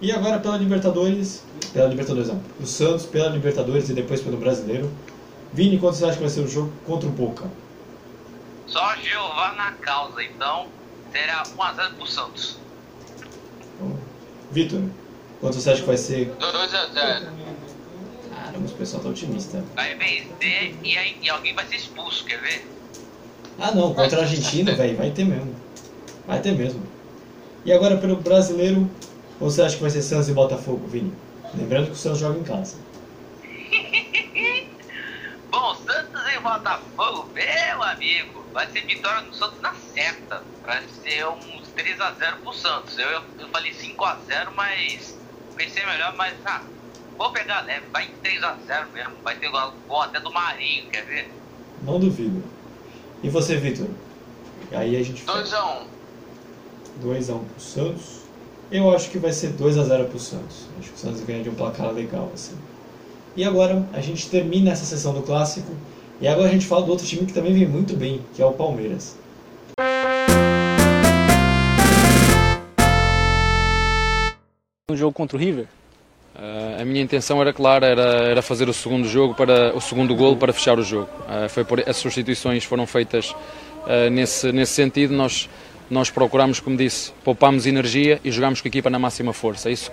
[0.00, 4.90] E agora pela Libertadores, pela Libertadores não, o Santos pela Libertadores e depois pelo Brasileiro.
[5.52, 7.50] Vini, quanto você acha que vai ser o jogo contra o Boca?
[8.66, 10.68] Só Jeová na causa, então
[11.10, 12.58] será 1x0 pro Santos.
[14.50, 14.82] Vitor,
[15.40, 16.32] quanto você acha que vai ser?
[16.38, 17.28] 2x0.
[18.34, 19.64] Caramba, o pessoal tá otimista.
[19.74, 22.66] Vai vencer e, aí, e alguém vai ser expulso, quer ver?
[23.58, 25.52] Ah não, contra a Argentina, velho, vai ter mesmo.
[26.26, 26.80] Vai ter mesmo.
[27.64, 28.88] E agora pelo brasileiro,
[29.40, 31.12] você acha que vai ser Santos e Botafogo, Vini?
[31.54, 32.76] Lembrando que o Santos joga em casa.
[35.50, 40.40] Bom, Santos e Botafogo, meu amigo, vai ser vitória do Santos na certa.
[40.64, 42.96] Vai ser uns 3x0 pro Santos.
[42.96, 43.08] Eu,
[43.40, 45.18] eu falei 5x0, mas
[45.56, 46.62] pensei melhor, mas ah,
[47.16, 49.14] vou pegar leve, vai em 3x0 mesmo.
[49.24, 51.32] Vai ter gol gol até do Marinho, quer ver?
[51.82, 52.57] Não duvido.
[53.20, 53.88] E você, Vitor?
[54.70, 55.82] Aí a gente 2x1.
[57.02, 58.18] 2x1 pro Santos.
[58.70, 60.66] Eu acho que vai ser 2x0 pro Santos.
[60.78, 62.54] Acho que o Santos ganha de um placar legal, assim.
[63.36, 65.72] E agora a gente termina essa sessão do clássico.
[66.20, 68.46] E agora a gente fala do outro time que também vem muito bem, que é
[68.46, 69.16] o Palmeiras.
[74.88, 75.66] No jogo contra o River,
[76.40, 80.14] eh, a minha intenção era clara, era, era fazer o segundo jogo para o segundo
[80.14, 81.08] golo para fechar o jogo.
[81.28, 83.34] Eh, foi por, as substituições foram feitas
[83.88, 85.12] eh, nesse nesse sentido.
[85.12, 85.48] Nós
[85.90, 89.68] nós procuramos, como disse, poupamos energia e jogamos com a equipa na máxima força.
[89.68, 89.90] Isso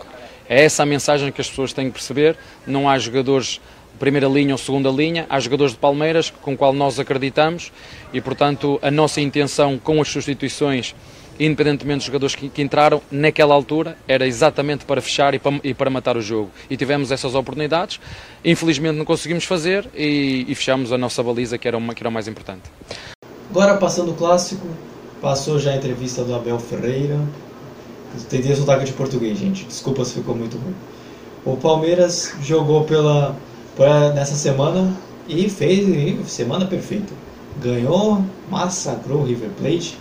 [0.47, 2.37] é essa a mensagem que as pessoas têm que perceber.
[2.67, 3.59] Não há jogadores
[3.93, 7.71] de primeira linha ou segunda linha, há jogadores de Palmeiras com o qual nós acreditamos
[8.13, 10.93] e, portanto, a nossa intenção com as substituições
[11.39, 15.73] independentemente dos jogadores que, que, entraram, naquela altura era exatamente para fechar e para, e
[15.73, 16.49] para, matar o jogo.
[16.69, 17.99] E tivemos essas oportunidades,
[18.43, 22.09] infelizmente não conseguimos fazer e, e fechamos a nossa baliza, que era, uma, que era
[22.09, 22.63] o mais importante.
[23.49, 24.67] Agora passando o clássico,
[25.21, 27.19] passou já a entrevista do Abel Ferreira.
[28.29, 30.75] Tentei sotaque de português, gente, desculpa se ficou muito ruim.
[31.45, 33.35] O Palmeiras jogou pela,
[33.75, 34.95] pela nessa semana
[35.27, 37.13] e fez semana perfeita.
[37.61, 39.97] Ganhou, massacrou o River Plate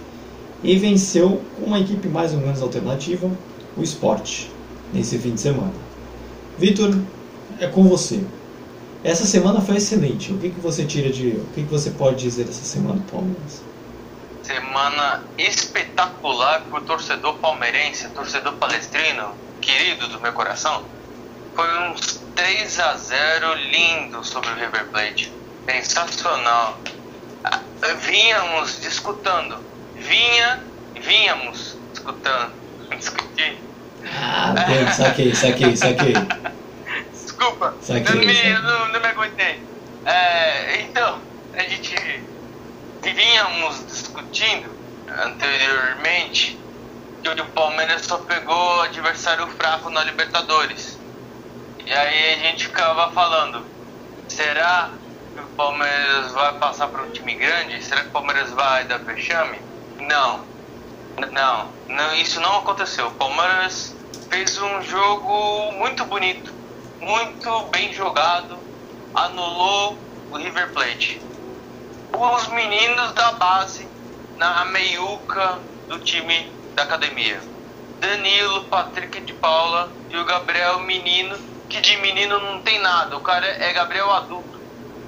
[0.65, 3.31] e venceu uma equipe mais ou menos alternativa,
[3.77, 4.47] o Sport,
[4.95, 5.75] nesse fim de semana.
[6.59, 6.99] Vitor,
[7.61, 8.25] é com você.
[9.05, 10.33] Essa semana foi excelente.
[10.33, 11.29] O que, que você tira de.
[11.29, 13.63] O que, que você pode dizer dessa semana do Palmeiras?
[14.43, 20.85] Semana espetacular para o torcedor palmeirense, torcedor palestrino, querido do meu coração.
[21.55, 25.31] Foi uns 3 a 0 lindo sobre o River Plate.
[25.67, 26.79] Sensacional.
[28.01, 29.74] Vínhamos discutindo
[30.05, 30.61] vinha,
[31.01, 32.53] vínhamos escutando,
[32.97, 33.59] discutindo.
[34.07, 36.15] Ah, bem, saquei, saquei, saquei.
[37.13, 38.53] Desculpa, Saquei, não, me, saquei.
[38.55, 39.63] não, não me aguentei.
[40.05, 41.21] É, então,
[41.55, 41.95] a gente
[43.03, 44.71] vínhamos discutindo
[45.09, 46.59] anteriormente
[47.23, 50.99] que o Palmeiras só pegou adversário fraco na Libertadores.
[51.87, 53.65] E aí a gente ficava falando,
[54.29, 54.91] será
[55.35, 57.83] que o Palmeiras vai passar para um time grande?
[57.83, 59.59] Será que o Palmeiras vai dar vexame?
[60.01, 60.45] Não.
[61.31, 63.07] Não, não, isso não aconteceu.
[63.07, 63.95] O Palmeiras
[64.29, 66.53] fez um jogo muito bonito,
[67.01, 68.59] muito bem jogado,
[69.15, 69.97] anulou
[70.33, 71.21] o River Plate.
[72.13, 73.87] Os meninos da base
[74.37, 77.41] na meiuca do time da academia.
[78.01, 83.21] Danilo, Patrick de Paula e o Gabriel Menino, que de menino não tem nada, o
[83.21, 84.61] cara é Gabriel adulto.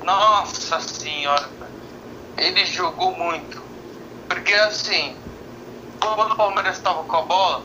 [0.05, 1.49] Nossa senhora,
[2.39, 3.66] ele jogou muito.
[4.29, 5.17] Porque assim,
[6.01, 7.63] quando o Palmeiras estava com a bola,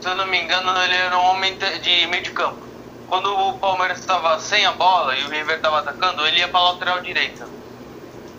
[0.00, 2.64] se eu não me engano, ele era um homem de meio de campo.
[3.08, 6.60] Quando o Palmeiras estava sem a bola e o River estava atacando, ele ia para
[6.60, 7.46] a lateral direita.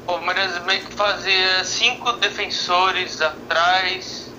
[0.04, 4.30] O Palmeiras meio que fazia cinco defensores atrás,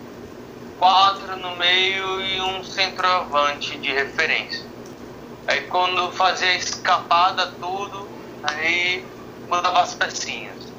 [0.79, 4.65] quatro no meio e um centroavante de referência.
[5.49, 8.09] Aí quando fazia escapada tudo,
[8.45, 9.05] aí
[9.49, 10.76] mudava as pecinhas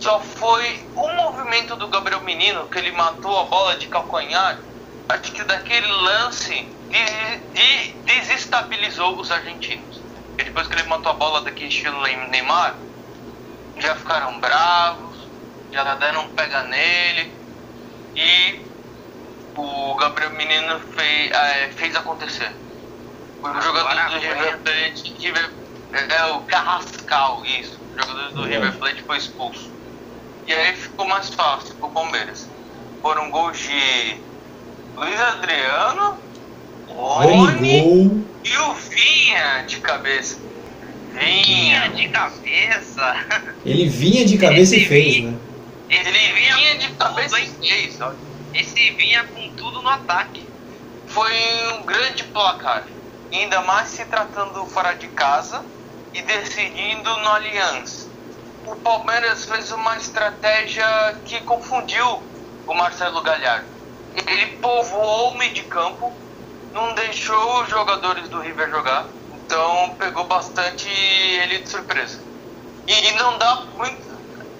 [0.00, 4.58] só foi um movimento do Gabriel Menino que ele matou a bola de calcanhar.
[5.08, 10.00] Acho que daquele lance de, de, desestabilizou os argentinos.
[10.38, 12.76] E depois que ele matou a bola daquele estilo Neymar,
[13.76, 15.28] já ficaram bravos,
[15.70, 17.32] já deram um pega nele.
[18.16, 18.60] E
[19.56, 22.50] o Gabriel Menino fez, é, fez acontecer.
[23.42, 25.34] O jogador do River Plate,
[25.92, 27.78] é o Carrascal, isso.
[27.94, 29.79] O jogador do River Plate foi expulso.
[30.50, 32.50] E aí ficou mais fácil pro Palmeiras.
[33.00, 34.16] Foram gols de
[34.96, 36.18] Luiz Adriano,
[36.88, 40.40] Rony e o Vinha de cabeça.
[41.12, 43.14] Vinha de cabeça.
[43.64, 45.38] Ele vinha de cabeça Esse e fez, vinha- né?
[45.88, 48.12] Ele vinha, Vinha de cabeça e fez, ó.
[48.52, 50.44] Esse vinha com tudo no ataque.
[51.06, 51.32] Foi
[51.78, 52.88] um grande placar.
[53.32, 55.64] Ainda mais se tratando fora de casa
[56.12, 57.99] e decidindo no Allianz.
[58.66, 60.86] O Palmeiras fez uma estratégia
[61.24, 62.22] que confundiu
[62.66, 63.66] o Marcelo Galhardo.
[64.14, 66.12] Ele povoou o meio de campo,
[66.72, 72.20] não deixou os jogadores do River jogar, então pegou bastante ele de surpresa.
[72.86, 74.10] E, não dá muito.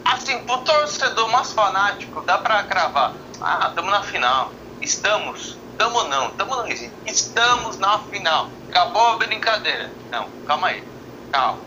[0.05, 3.13] Assim, pro torcedor mais fanático, dá pra cravar.
[3.41, 4.53] Ah, estamos na final.
[4.81, 5.59] Estamos.
[5.73, 6.95] Estamos não, estamos não existe.
[7.07, 8.51] Estamos na final.
[8.69, 9.91] Acabou a brincadeira.
[10.11, 10.85] Não, calma aí.
[11.33, 11.61] Calma.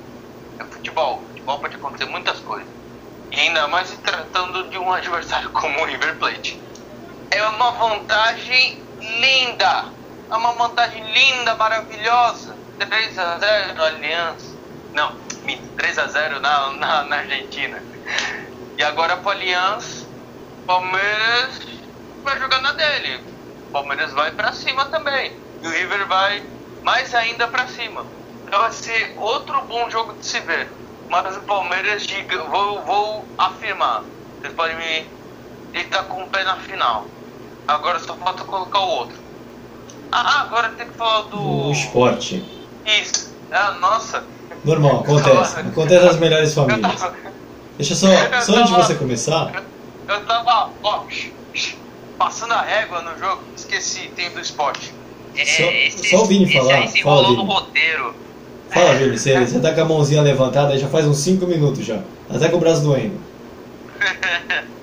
[0.60, 1.22] É futebol.
[1.44, 2.68] Futebol pode acontecer muitas coisas.
[3.32, 6.62] E ainda mais se tratando de um adversário como o River Plate.
[7.32, 9.86] É uma vantagem linda.
[10.30, 12.56] É uma vantagem linda, maravilhosa.
[12.80, 14.56] 3 a 0 no Aliança.
[14.94, 15.16] Não,
[15.78, 17.84] 3 a 0 na, na, na Argentina.
[18.78, 20.08] E agora pro Aliança,
[20.66, 21.60] Palmeiras
[22.24, 23.22] vai jogar na dele.
[23.72, 25.34] Palmeiras vai para cima também.
[25.62, 26.44] E o River vai
[26.84, 28.06] mais ainda para cima.
[28.48, 30.70] Então vai ser outro bom jogo de se ver.
[31.14, 34.04] Mas o Palmeiras, diga, vou, vou afirmar,
[34.42, 35.06] vocês podem me.
[35.72, 37.06] Ele tá com o pé na final.
[37.68, 39.16] Agora só falta colocar o outro.
[40.12, 41.68] Ah, agora tem que falar do.
[41.68, 42.44] O esporte.
[42.84, 43.32] Isso.
[43.52, 44.24] Ah, nossa.
[44.66, 45.60] Normal, acontece.
[45.60, 47.06] Acontece nas melhores famílias.
[47.78, 48.08] Deixa só,
[48.42, 49.64] só antes de você começar.
[50.08, 51.04] Eu tava, ó,
[52.18, 54.92] passando a régua no jogo, esqueci, tem do esporte.
[55.36, 56.74] É, Só- esse, só o Vini esse falar.
[56.74, 58.16] aí se Fala, enrolou no roteiro.
[58.70, 62.02] Fala, Vini, você, você tá com a mãozinha levantada já faz uns 5 minutos já.
[62.30, 63.20] Até com o braço doendo.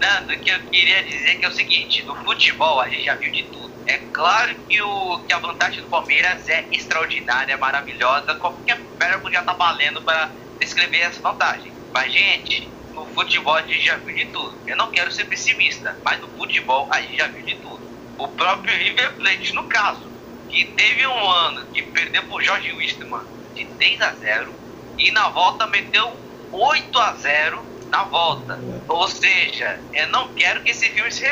[0.00, 3.14] Nando, o que eu queria dizer que é o seguinte, no futebol a gente já
[3.14, 3.70] viu de tudo.
[3.86, 9.42] É claro que, o, que a vantagem do Palmeiras é extraordinária, maravilhosa, qualquer verbo já
[9.42, 11.72] tá valendo para descrever essa vantagem.
[11.92, 14.54] Mas, gente, no futebol a gente já viu de tudo.
[14.66, 17.80] Eu não quero ser pessimista, mas no futebol a gente já viu de tudo.
[18.18, 20.09] O próprio River Plate, no caso,
[20.50, 23.20] que teve um ano que perdeu pro Jorge Wisterman
[23.54, 24.52] de 3 a 0
[24.98, 26.12] e na volta meteu
[26.52, 28.58] 8 a 0 na volta.
[28.88, 31.24] Ou seja, eu não quero que esse filme se,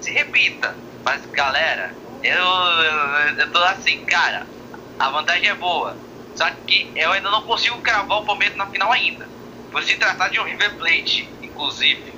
[0.00, 0.74] se repita.
[1.04, 4.46] Mas galera, eu, eu, tô assim, cara,
[4.98, 5.96] a vantagem é boa.
[6.36, 9.26] Só que eu ainda não consigo cravar o Palmeiras na final ainda.
[9.72, 12.12] Por se tratar de um River Plate, inclusive.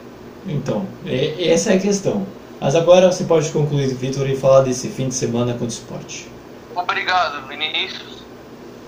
[0.46, 2.26] Então, é- essa é a questão.
[2.60, 6.31] Mas agora você pode concluir, Vitor, e falar desse fim de semana contra o esporte.
[6.74, 8.22] Obrigado, Vinícius.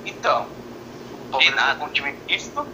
[0.05, 0.47] Então,
[1.29, 1.79] o Palmeiras nada.
[1.79, 2.67] com um time misto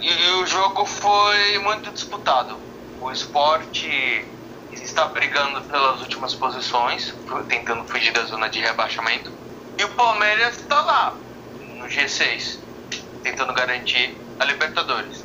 [0.00, 2.56] e o jogo foi muito disputado.
[3.00, 4.24] O esporte
[4.72, 7.14] está brigando pelas últimas posições,
[7.48, 9.30] tentando fugir da zona de rebaixamento.
[9.78, 11.14] E o Palmeiras está lá,
[11.76, 12.58] no G6,
[13.22, 15.24] tentando garantir a Libertadores.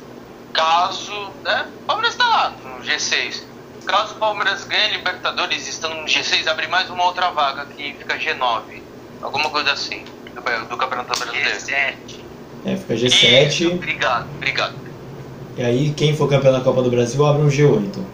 [0.52, 1.70] Caso, né?
[1.82, 3.42] O Palmeiras está lá, no G6.
[3.86, 7.94] Caso o Palmeiras ganhe a Libertadores estando no G6, abre mais uma outra vaga que
[7.94, 8.85] fica G9.
[9.22, 11.50] Alguma coisa assim, do, do Campeonato Brasileiro.
[11.50, 11.94] G7.
[12.64, 14.74] É, fica Isso, G7, obrigado, obrigado.
[15.56, 18.04] e aí quem for campeão da Copa do Brasil abre um G8.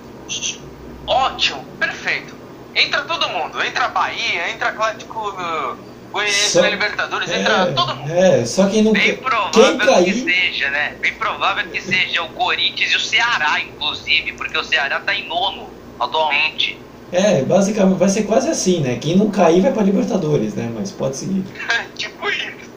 [1.07, 2.35] Ótimo, perfeito.
[2.75, 5.77] Entra todo mundo, entra Bahia, entra Atlético uh,
[6.11, 8.11] Goianiense Só- na Libertadores, entra todo mundo.
[8.13, 10.97] é, só quem não Bem quem provável que cair, seja, né?
[11.01, 15.27] Bem provável que seja o Corinthians e o Ceará, inclusive, porque o Ceará tá em
[15.29, 15.69] nono
[16.01, 16.79] atualmente.
[17.13, 18.97] É, basicamente vai ser quase assim, né?
[18.97, 20.73] Quem não cair vai pra Libertadores, né?
[20.75, 21.45] Mas pode seguir.
[21.95, 22.71] tipo isso.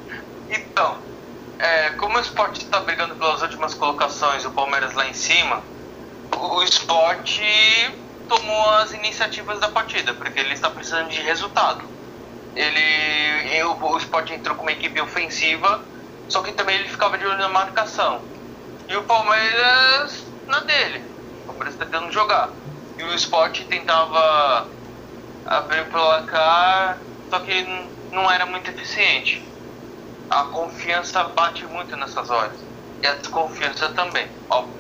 [0.50, 0.98] Então,
[1.58, 5.64] é, como o esporte está brigando pelas últimas colocações e o Palmeiras lá em cima,
[6.36, 7.42] o, o esporte
[8.28, 11.86] tomou as iniciativas da partida, porque ele está precisando de resultado.
[12.56, 15.82] Ele, eu, o esporte entrou com uma equipe ofensiva,
[16.28, 18.22] só que também ele ficava de olho na marcação.
[18.90, 21.02] E o Palmeiras na dele.
[21.44, 22.50] O Palmeiras tentando jogar.
[22.98, 24.72] E o esporte tentava
[25.46, 27.64] abrir o placar, só que
[28.12, 29.44] não era muito eficiente.
[30.30, 32.58] A confiança bate muito nessas horas.
[33.02, 34.76] E a desconfiança também, óbvio.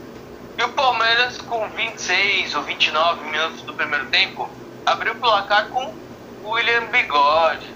[0.57, 4.49] E o Palmeiras, com 26 ou 29 minutos do primeiro tempo,
[4.85, 5.97] abriu o placar com
[6.43, 7.75] William Bigode.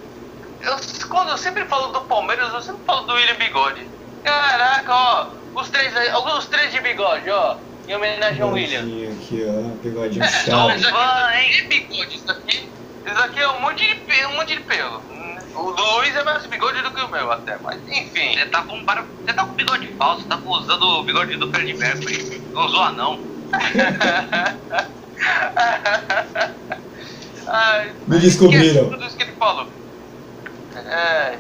[0.62, 0.76] Eu,
[1.10, 3.90] quando eu sempre falo do Palmeiras, eu sempre falo do William Bigode.
[4.24, 7.58] Caraca, ó, os três, alguns três de bigode, ó,
[7.90, 8.82] em homenagem ao William.
[8.82, 10.50] Aqui, ó, bigodinho É, chato.
[10.52, 12.70] não, isso aqui é bigode, isso aqui.
[13.06, 15.02] Isso aqui é um monte de pelo, um monte de pelo.
[15.56, 18.34] O do Luiz é mais bigode do que o meu até, mas enfim.
[18.36, 21.74] Você tá com para- você tá com bigode falso, tá usando o bigode do Fred
[21.74, 22.42] Mercury.
[22.54, 23.20] Não zoa não.
[27.48, 28.90] Ai, Me descobriram.
[28.92, 29.68] Tudo isso que ele falou.
[30.76, 31.38] É,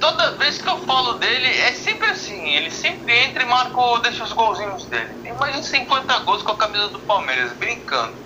[0.00, 2.48] toda vez que eu falo dele, é sempre assim.
[2.50, 5.14] Ele sempre entra e marca, o- deixa os golzinhos dele.
[5.22, 8.18] De 50 gols com a camisa do Palmeiras, brincando.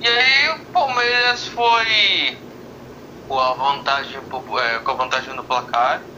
[0.00, 2.42] E aí o Palmeiras foi
[3.26, 6.10] com a vantagem, é, com a vantagem no placar,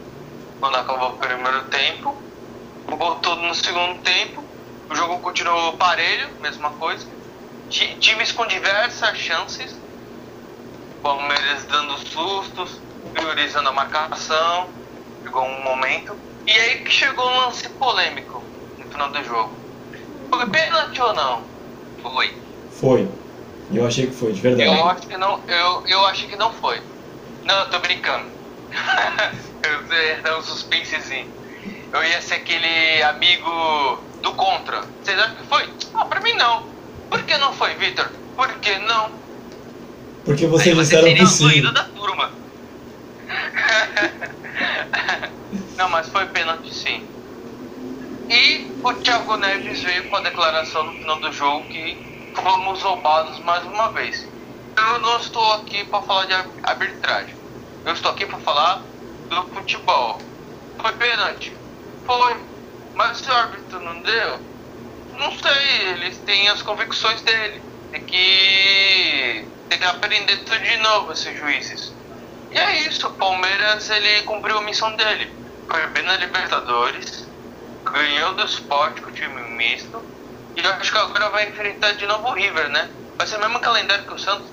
[0.59, 2.25] quando acabou o primeiro tempo.
[2.89, 4.49] Voltou no segundo tempo.
[4.91, 7.07] O jogo continuou parelho, mesma coisa.
[7.69, 9.83] ti- times com diversas chances.
[11.01, 14.67] Palmeiras dando sustos, priorizando a marcação.
[15.23, 16.15] Chegou um momento.
[16.45, 18.43] E aí que chegou um lance polêmico
[18.77, 19.51] no final do jogo.
[20.29, 21.41] Foi pênalti ou não?
[22.01, 22.33] Foi.
[22.71, 23.07] Foi.
[23.73, 24.69] Eu achei que foi, de verdade.
[24.69, 26.79] Eu acho que não, eu, eu acho que não foi.
[27.43, 28.25] Não, eu tô brincando.
[29.63, 31.27] eu dá um suspensezinho.
[31.91, 34.81] Eu ia ser aquele amigo do contra.
[35.01, 35.69] Vocês acham que foi?
[35.93, 36.63] Ah, pra mim não.
[37.09, 38.09] Por que não foi, Victor?
[38.35, 39.09] Por que não?
[40.25, 41.61] Porque Aí vocês você disseram que sim.
[41.61, 42.31] da turma.
[45.77, 47.01] Não, mas foi pênalti sim.
[48.29, 52.03] E o Thiago Neves veio com a declaração no final do jogo que
[52.35, 54.33] fomos roubados mais uma vez.
[54.77, 57.35] Eu não estou aqui para falar de ar- arbitragem.
[57.83, 58.91] Eu estou aqui para falar
[59.29, 60.33] do futebol.
[60.81, 61.63] Foi pênalti?
[62.05, 62.45] Foi.
[62.93, 64.41] Mas se o árbitro não deu,
[65.13, 67.65] não sei, eles têm as convicções dele.
[67.91, 69.53] Tem que.
[69.69, 71.99] Tem que aprender tudo de novo, esses juízes.
[72.55, 75.29] E é isso, o Palmeiras ele cumpriu a missão dele.
[75.69, 77.27] Foi bem na Libertadores,
[77.91, 80.01] ganhou do Sport com o time misto.
[80.55, 82.89] E eu acho que agora vai enfrentar de novo o River, né?
[83.17, 84.45] Vai ser o mesmo calendário que o Santos.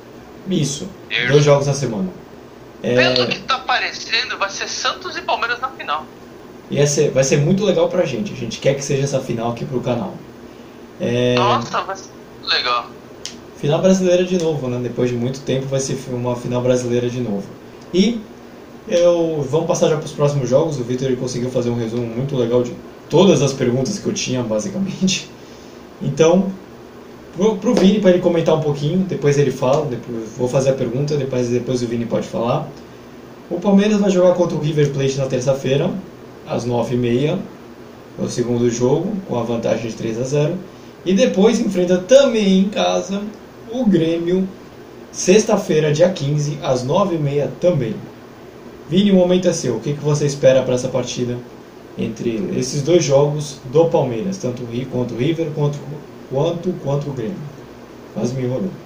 [0.49, 0.91] Isso.
[1.09, 1.29] Isso.
[1.29, 2.11] Dois jogos na semana.
[2.83, 6.05] É, Pelo que tá parecendo, vai ser Santos e Palmeiras na final.
[6.69, 8.33] e vai ser, vai ser muito legal pra gente.
[8.33, 10.15] A gente quer que seja essa final aqui pro canal.
[11.01, 12.87] É, Nossa, vai ser muito legal.
[13.59, 14.81] Final brasileira de novo, né?
[14.83, 17.47] Depois de muito tempo vai ser uma final brasileira de novo.
[17.93, 18.21] E
[18.89, 20.79] eu vamos passar já para os próximos jogos.
[20.79, 22.73] O Vitor ele conseguiu fazer um resumo muito legal de
[23.09, 25.31] todas as perguntas que eu tinha, basicamente.
[26.05, 26.47] Então,
[27.37, 30.73] pro, pro Vini para ele comentar um pouquinho, depois ele fala, depois vou fazer a
[30.73, 32.69] pergunta, depois depois o Vini pode falar.
[33.49, 35.89] O Palmeiras vai jogar contra o River Plate na terça-feira,
[36.45, 37.39] às 9h30,
[38.19, 40.55] é o segundo jogo, com a vantagem de 3 a 0.
[41.05, 43.23] E depois enfrenta também em casa
[43.71, 44.49] o Grêmio,
[45.13, 48.11] sexta-feira, dia 15, às 9h30 também.
[48.87, 49.77] Vini, o momento é seu.
[49.79, 51.49] O que, que você espera para essa partida
[51.97, 55.79] entre esses dois jogos do Palmeiras, tanto quanto o River quanto,
[56.29, 57.49] quanto, quanto o Grêmio?
[58.13, 58.83] Quase me enrolou.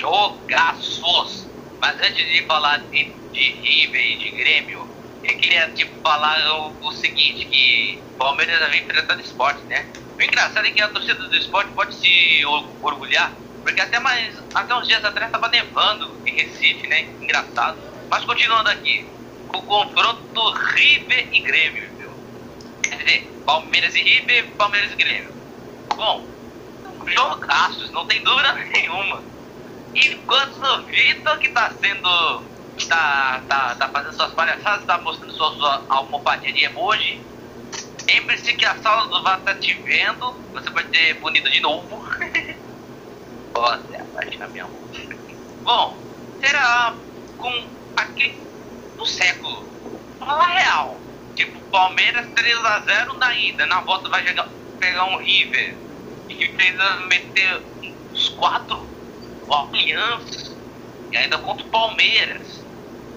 [0.00, 1.52] Jogaços!
[1.80, 4.90] Mas antes de falar de, de River e de Grêmio,
[5.22, 9.92] eu queria tipo, falar o, o seguinte, que o Palmeiras vem enfrentando esporte, né?
[10.18, 14.34] O engraçado é que a torcida do esporte pode se or- orgulhar, porque até, mais,
[14.54, 17.06] até uns dias atrás estava nevando em Recife, né?
[17.20, 17.78] Engraçado.
[18.10, 19.06] Mas continuando aqui,
[19.52, 22.10] o confronto River e Grêmio, viu?
[22.82, 25.34] Quer dizer, Palmeiras e River, Palmeiras e Grêmio.
[25.94, 26.26] Bom,
[27.08, 29.22] jogaços, não tem dúvida nenhuma.
[29.94, 32.44] Enquanto o Vitor que tá sendo.
[32.88, 37.20] tá, tá, tá fazendo suas palhaçadas, tá mostrando sua, sua almofadinha de emoji.
[38.08, 42.02] Lembre-se que a sala do VAR tá te vendo, você vai ser punido de novo.
[45.62, 45.98] Bom,
[46.40, 46.94] será
[47.36, 48.40] com aquele
[48.96, 49.68] do século.
[50.18, 51.00] Fala real.
[51.34, 54.24] Tipo, Palmeiras 3x0 na ida, na volta vai
[54.78, 55.76] pegar um River.
[56.28, 57.62] E precisa meter
[58.12, 58.88] uns 4
[59.50, 60.56] alianças.
[61.12, 62.64] E ainda contra o Palmeiras.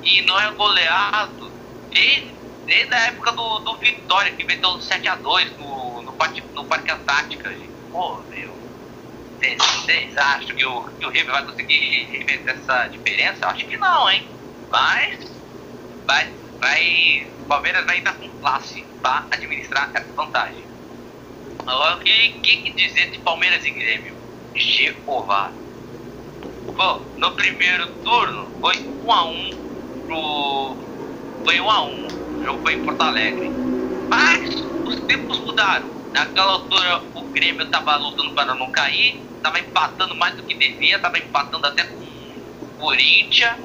[0.03, 1.51] E não é goleado.
[1.89, 2.33] Desde,
[2.65, 6.13] desde a época do, do Vitória, que meteu 7x2 no, no,
[6.53, 7.49] no Parque Antártica.
[7.49, 7.69] gente.
[7.91, 8.60] Pô, meu.
[9.41, 13.47] Vocês acham que o, que o River vai conseguir reverter essa diferença?
[13.47, 14.27] Acho que não, hein?
[14.69, 15.31] Mas
[16.05, 20.63] vai, vai, o Palmeiras vai estar com classe para administrar essa vantagem.
[21.65, 24.15] Agora, o que, que, dizer de Palmeiras e Grêmio?
[24.55, 25.51] Jeová.
[26.75, 29.49] Bom, no primeiro turno foi 1 a 1
[30.05, 30.77] pro.
[31.43, 33.49] Foi 1 a 1 O jogo foi em Porto Alegre.
[34.07, 34.53] Mas
[34.85, 36.00] os tempos mudaram.
[36.13, 40.99] Naquela altura o Grêmio tava lutando para não cair, tava empatando mais do que devia,
[40.99, 42.03] tava empatando até com
[42.59, 43.57] o Corinthians.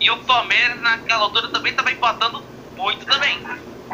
[0.00, 2.42] E o Palmeiras naquela altura também tava empatando
[2.76, 3.36] muito também.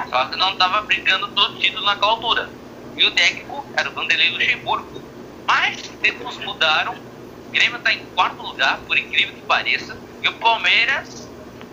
[0.09, 2.51] Só que não tava brigando todo título naquela altura.
[2.97, 5.03] E o técnico era o Vanderlei Luxemburgo.
[5.47, 6.95] Mas tempos mudaram.
[6.95, 9.97] O Grêmio tá em quarto lugar, por incrível que pareça.
[10.23, 11.29] E o Palmeiras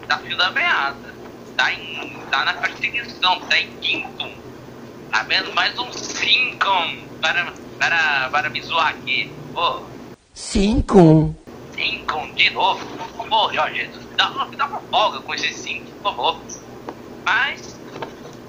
[0.08, 1.14] tá fio da meada.
[1.56, 4.53] Tá, em, tá na perseguição, tá em quinto.
[5.14, 6.66] Tá vendo mais um cinco
[7.22, 9.32] para, para, para me zoar aqui.
[9.54, 9.86] Pô,
[10.34, 11.36] Cinco.
[11.72, 12.84] cinco de novo.
[13.30, 16.44] Pô, Jorge Jesus, dá, uma- dá uma folga com esses cinco, por favor.
[17.24, 17.80] Mas,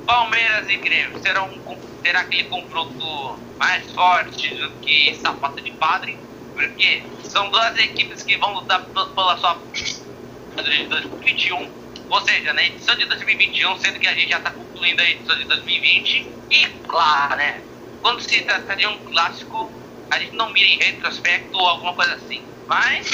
[0.07, 6.19] Palmeiras e Grêmio serão, um será aquele confronto mais forte do que sapato de padre,
[6.55, 11.71] porque são duas equipes que vão lutar pela sua de 2021,
[12.11, 15.37] ou seja, na edição de 2021, sendo que a gente já está concluindo a edição
[15.37, 16.27] de 2020.
[16.51, 17.61] E claro, né?
[18.03, 19.71] Quando se trata de um clássico,
[20.11, 22.43] a gente não mira em retrospecto ou alguma coisa assim.
[22.67, 23.11] Mas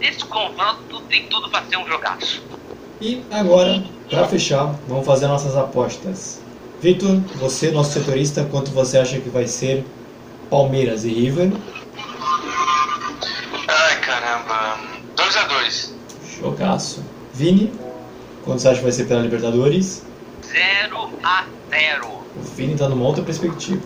[0.00, 2.42] esse confronto tem tudo para ser um jogaço.
[3.00, 6.40] E agora, para fechar, vamos fazer nossas apostas.
[6.80, 9.84] Vitor, você, nosso setorista, quanto você acha que vai ser
[10.50, 11.52] Palmeiras e River?
[13.68, 14.78] Ai, caramba.
[15.16, 15.94] 2 a 2
[16.40, 17.04] Jogaço.
[17.38, 17.72] Vini,
[18.44, 20.02] quanto você acha que vai ser pela Libertadores?
[20.44, 23.80] 0 a 0 O Vini tá numa outra perspectiva.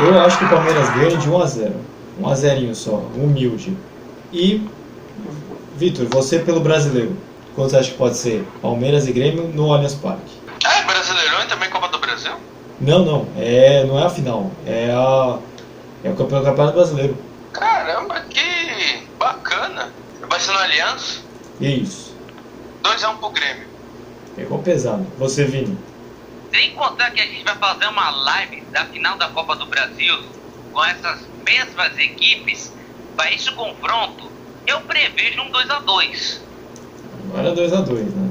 [0.00, 1.74] Eu acho que o Palmeiras ganha de 1 a 0
[2.18, 3.76] 1 a 0 só, humilde.
[4.32, 4.66] E,
[5.76, 7.16] Vitor, você pelo brasileiro,
[7.54, 10.32] quanto você acha que pode ser Palmeiras e Grêmio no Allianz Parque?
[10.64, 12.32] Ah, é Brasileirão e também Copa do Brasil?
[12.80, 15.38] Não, não, é, não é a final, é, a,
[16.02, 17.16] é o campeão- campeonato brasileiro.
[17.52, 19.92] Caramba, que bacana.
[20.28, 21.20] Vai ser no Aliança?
[21.60, 22.05] E é isso.
[22.86, 23.66] 2x1 pro Grêmio.
[24.36, 25.06] Pegou pesado.
[25.18, 25.76] Você, Vini.
[26.52, 30.16] Sem contar que a gente vai fazer uma live da final da Copa do Brasil
[30.72, 32.72] com essas mesmas equipes,
[33.16, 34.30] para esse confronto,
[34.66, 36.42] eu prevejo um 2 a 2
[37.30, 38.30] Agora 2x2, né?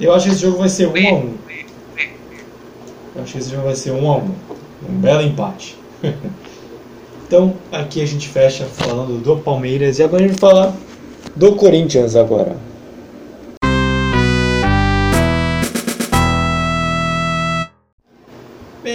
[0.00, 1.34] Eu acho que esse jogo vai ser 1x1.
[3.14, 4.30] Eu acho que esse jogo vai ser 1x1.
[4.88, 5.76] Um belo empate.
[7.26, 9.98] então, aqui a gente fecha falando do Palmeiras.
[9.98, 10.74] E agora a gente vai falar
[11.36, 12.56] do Corinthians agora.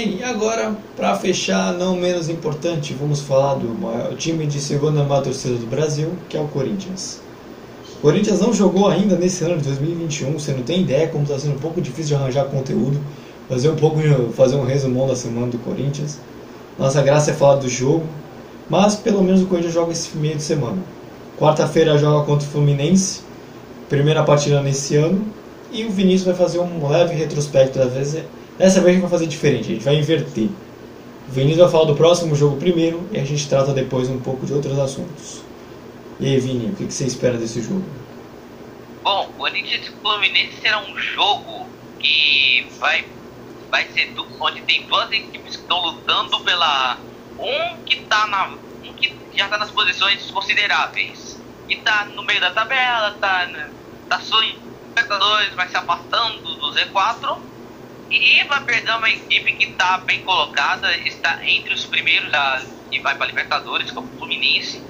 [0.05, 5.03] Bem, e agora, para fechar, não menos importante, vamos falar do maior time de segunda
[5.03, 7.19] maior torcida do Brasil, que é o Corinthians.
[7.97, 11.39] O Corinthians não jogou ainda nesse ano de 2021, você não tem ideia como está
[11.39, 12.99] sendo um pouco difícil de arranjar conteúdo,
[13.49, 13.97] fazer um pouco,
[14.33, 16.19] fazer um resumão da semana do Corinthians.
[16.77, 18.05] Nossa graça é falar do jogo,
[18.69, 20.77] mas pelo menos o Corinthians joga esse meio de semana.
[21.35, 23.21] Quarta-feira joga contra o Fluminense,
[23.89, 25.25] primeira partida nesse ano,
[25.71, 28.15] e o Vinícius vai fazer um leve retrospecto da vez.
[28.57, 30.61] Dessa vez a gente vai fazer diferente, a gente vai inverter.
[31.27, 34.45] O Vinícius vai falar do próximo jogo primeiro e a gente trata depois um pouco
[34.45, 35.51] de outros assuntos.
[36.19, 38.05] E aí, Vini, o que você espera desse jogo?
[39.03, 43.13] Bom, Corinthians e Fluminense será um jogo que vai,
[43.71, 47.05] vai ser du- onde tem duas equipes que estão lutando pela.
[47.37, 48.59] Um que tá na.
[48.83, 51.43] Um que já tá nas posições consideráveis.
[51.67, 53.47] E tá no meio da tabela, tá,
[54.07, 54.63] tá sonhando
[55.55, 57.45] vai se afastando do Z4.
[58.09, 62.99] E vai perder uma equipe que tá bem colocada, está entre os primeiros da, e
[62.99, 64.87] vai para Libertadores, como o Fluminense.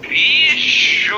[0.00, 1.14] Bicho!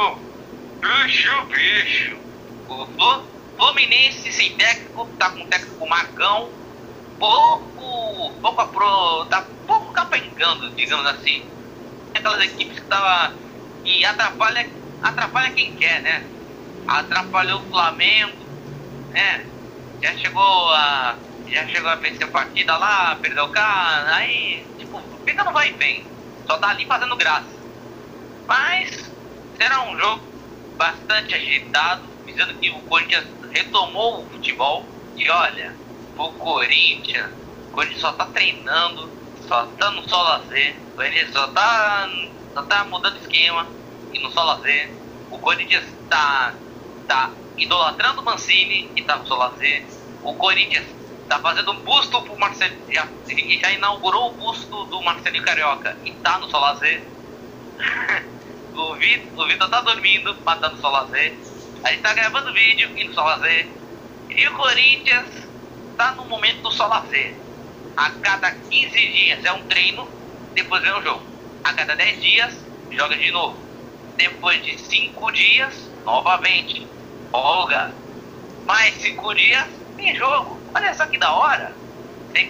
[0.82, 2.20] Bicho, bicho!
[2.68, 6.58] O Flu- Fluminense sem técnico, tá com o técnico Marcão,
[7.18, 11.50] pouco, pouco apro, tá pouco capengando, digamos assim.
[12.14, 13.38] Aquelas equipes que tava,
[13.84, 14.70] que atrapalha,
[15.00, 16.28] atrapalha quem quer, né?
[16.86, 18.52] Atrapalhou o Flamengo,
[19.10, 19.46] né?
[20.02, 25.00] Já chegou a, já chegou a vencer a partida lá, perdeu o cara, aí, tipo,
[25.24, 26.04] fica no vai vem.
[26.46, 27.46] Só tá ali fazendo graça.
[28.46, 29.10] Mas
[29.56, 30.22] será um jogo
[30.76, 34.86] bastante agitado, visando que o Corinthians retomou o futebol.
[35.16, 35.74] E olha,
[36.16, 37.30] o Corinthians,
[37.68, 39.10] o Corinthians só tá treinando,
[39.46, 42.08] só tá no só lazer, o Corinthians só tá,
[42.54, 43.66] só tá mudando esquema
[44.12, 44.90] e no só lazer.
[45.30, 46.54] O Corinthians tá,
[47.06, 49.84] tá idolatrando o Mancini e tá no só lazer.
[50.22, 50.86] O Corinthians
[51.28, 53.06] tá fazendo um busto pro Marcelo, já,
[53.60, 57.02] já inaugurou o busto do Marcelinho Carioca e tá no só lazer.
[58.78, 61.34] O Vitor, o Vitor tá dormindo, matando o Solazer.
[61.82, 63.66] A gente tá gravando vídeo indo Solazer.
[64.30, 65.26] E o Corinthians
[65.96, 67.34] tá no momento do Solazer.
[67.96, 70.08] A cada 15 dias é um treino,
[70.54, 71.22] depois vem um jogo.
[71.64, 73.58] A cada 10 dias, joga de novo.
[74.16, 75.74] Depois de 5 dias,
[76.04, 76.86] novamente.
[77.32, 77.92] Folga.
[78.64, 79.66] Mais 5 dias,
[79.96, 80.57] tem jogo.
[80.74, 81.80] Olha só que da hora.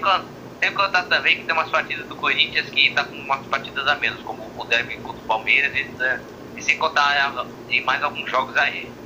[0.01, 0.29] Con-
[0.63, 3.97] sem contar também que tem umas partidas do Corinthians que tá com umas partidas a
[3.97, 6.21] menos, como o derby contra o Palmeiras e, né,
[6.61, 7.33] sem contar
[7.69, 8.99] em mais alguns jogos aí.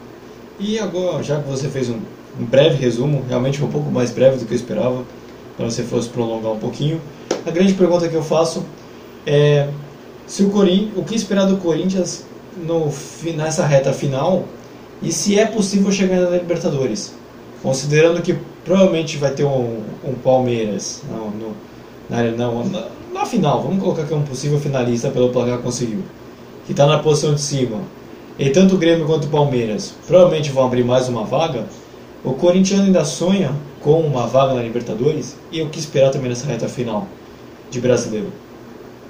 [0.58, 2.00] E agora, já que você fez um,
[2.34, 5.06] um breve resumo, realmente um pouco mais breve do que eu esperava,
[5.56, 7.00] para você fosse prolongar um pouquinho,
[7.46, 8.74] a grande pergunta que eu faço
[9.26, 9.68] é
[10.26, 12.90] se o Corinthians, o que esperar do Corinthians no,
[13.34, 14.56] nessa reta final
[15.00, 17.21] e se é possível chegar na Libertadores,
[17.62, 21.56] considerando que provavelmente vai ter um, um Palmeiras não, no,
[22.10, 26.02] na, não, na, na final, vamos colocar que é um possível finalista pelo placar conseguiu,
[26.66, 27.80] que está na posição de cima,
[28.38, 31.66] e tanto o Grêmio quanto o Palmeiras provavelmente vão abrir mais uma vaga,
[32.24, 36.46] o corintiano ainda sonha com uma vaga na Libertadores e o que esperar também nessa
[36.46, 37.08] reta final
[37.70, 38.32] de brasileiro.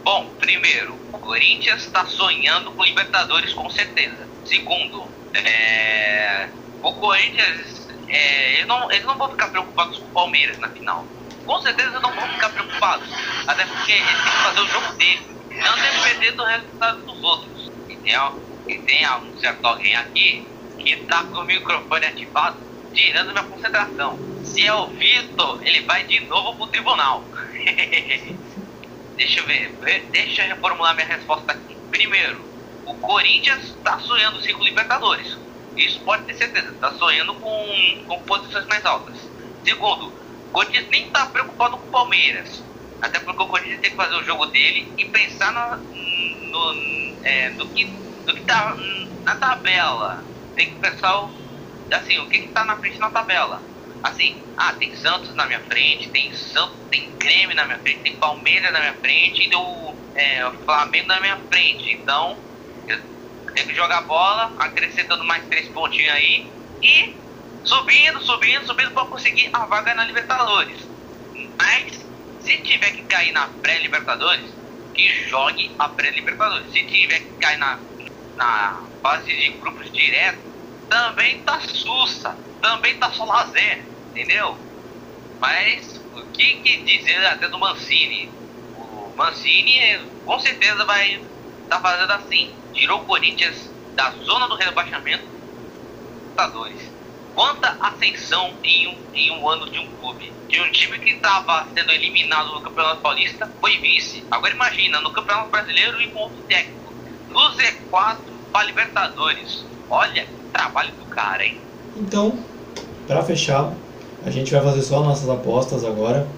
[0.04, 4.26] Bom, primeiro, o Corinthians está sonhando com Libertadores com certeza.
[4.44, 6.48] Segundo, é,
[6.82, 7.81] o Corinthians,
[8.12, 11.06] é, eles, não, eles não vão ficar preocupados com o Palmeiras na final.
[11.46, 13.08] Com certeza não vão ficar preocupados.
[13.46, 17.70] Até porque eles têm que fazer o jogo deles, não depender do resultado dos outros.
[17.88, 18.14] E tem,
[18.68, 20.46] e tem um certo alguém aqui
[20.78, 22.58] que tá com o microfone ativado,
[22.92, 24.18] tirando minha concentração.
[24.44, 27.24] Se é o Vitor, ele vai de novo pro tribunal.
[29.16, 29.74] deixa eu ver,
[30.10, 31.78] deixa eu reformular minha resposta aqui.
[31.90, 32.44] Primeiro,
[32.84, 35.38] o Corinthians tá sonhando cinco Libertadores.
[35.76, 39.16] Isso pode ter certeza, tá sonhando com, com posições mais altas.
[39.64, 42.62] Segundo, o Corinthians nem tá preocupado com o Palmeiras.
[43.00, 45.80] Até porque o Corinthians tem que fazer o jogo dele e pensar
[46.52, 46.74] no,
[47.24, 47.84] é, no, que,
[48.26, 48.76] no que tá
[49.24, 50.24] na tabela.
[50.54, 51.28] Tem que pensar,
[51.92, 53.62] assim, o que, que tá na frente na tabela.
[54.02, 58.16] Assim, ah, tem Santos na minha frente, tem Santos, tem Grêmio na minha frente, tem
[58.16, 61.92] Palmeiras na minha frente e o, é, Flamengo na minha frente.
[61.92, 62.36] Então,
[62.86, 62.98] eu
[63.54, 66.50] tenho que jogar bola, acrescentando mais três pontinhos aí
[66.82, 67.14] e
[67.64, 70.78] subindo, subindo, subindo para conseguir a vaga na Libertadores.
[71.58, 72.04] Mas
[72.40, 74.62] se tiver que cair na pré-Libertadores,
[74.94, 76.70] que jogue a pré-Libertadores.
[76.72, 77.78] Se tiver que cair na,
[78.36, 80.38] na fase de grupos direto,
[80.88, 84.58] também tá sussa, também tá só lazer, entendeu?
[85.40, 88.30] Mas o que, que dizer até do Mancini?
[88.76, 91.26] O Mancini com certeza vai estar
[91.68, 92.61] tá fazendo assim.
[92.72, 95.24] Tirou o Corinthians da zona do rebaixamento.
[96.20, 96.92] Libertadores
[97.34, 100.32] quanta ascensão em um, em um ano de um clube.
[100.48, 104.22] De um time que estava sendo eliminado no Campeonato Paulista, foi vice.
[104.30, 106.92] Agora imagina, no Campeonato Brasileiro e outro técnico.
[107.30, 108.18] No Z4
[108.52, 109.64] para Libertadores.
[109.88, 111.58] Olha, trabalho do cara, hein?
[111.96, 112.38] Então,
[113.06, 113.72] para fechar,
[114.24, 116.28] a gente vai fazer só nossas apostas agora.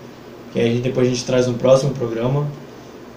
[0.53, 2.49] Que aí depois a gente traz um próximo programa.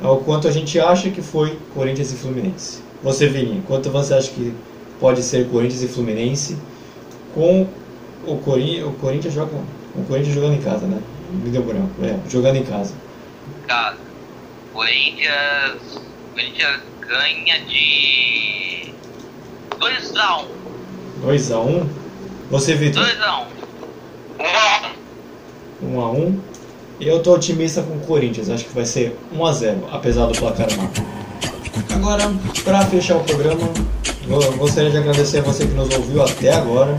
[0.01, 2.86] É o quanto a gente acha que foi Corinthians e Fluminense.
[3.03, 4.53] Você, Vini, quanto você acha que
[4.99, 6.57] pode ser Corinthians e Fluminense?
[7.37, 7.67] com
[8.25, 9.51] o Corinthians, o Corinthians joga
[9.95, 10.99] o Corinthians jogando em casa, né?
[11.31, 12.95] Me deu branco, é, jogando em casa.
[13.67, 13.97] Casa.
[14.73, 16.01] Corinthians,
[16.33, 18.91] Corinthians ganha de
[19.79, 20.45] 2x1.
[21.23, 21.87] 2x1?
[22.49, 23.03] Você, Vitor?
[23.03, 23.45] 2x1.
[25.83, 26.39] 1x1.
[26.99, 30.89] Eu tô otimista com o Corinthians, acho que vai ser 1x0, apesar do placar mal.
[31.93, 32.31] Agora,
[32.63, 33.69] para fechar o programa,
[34.57, 36.95] gostaria de agradecer a você que nos ouviu até agora.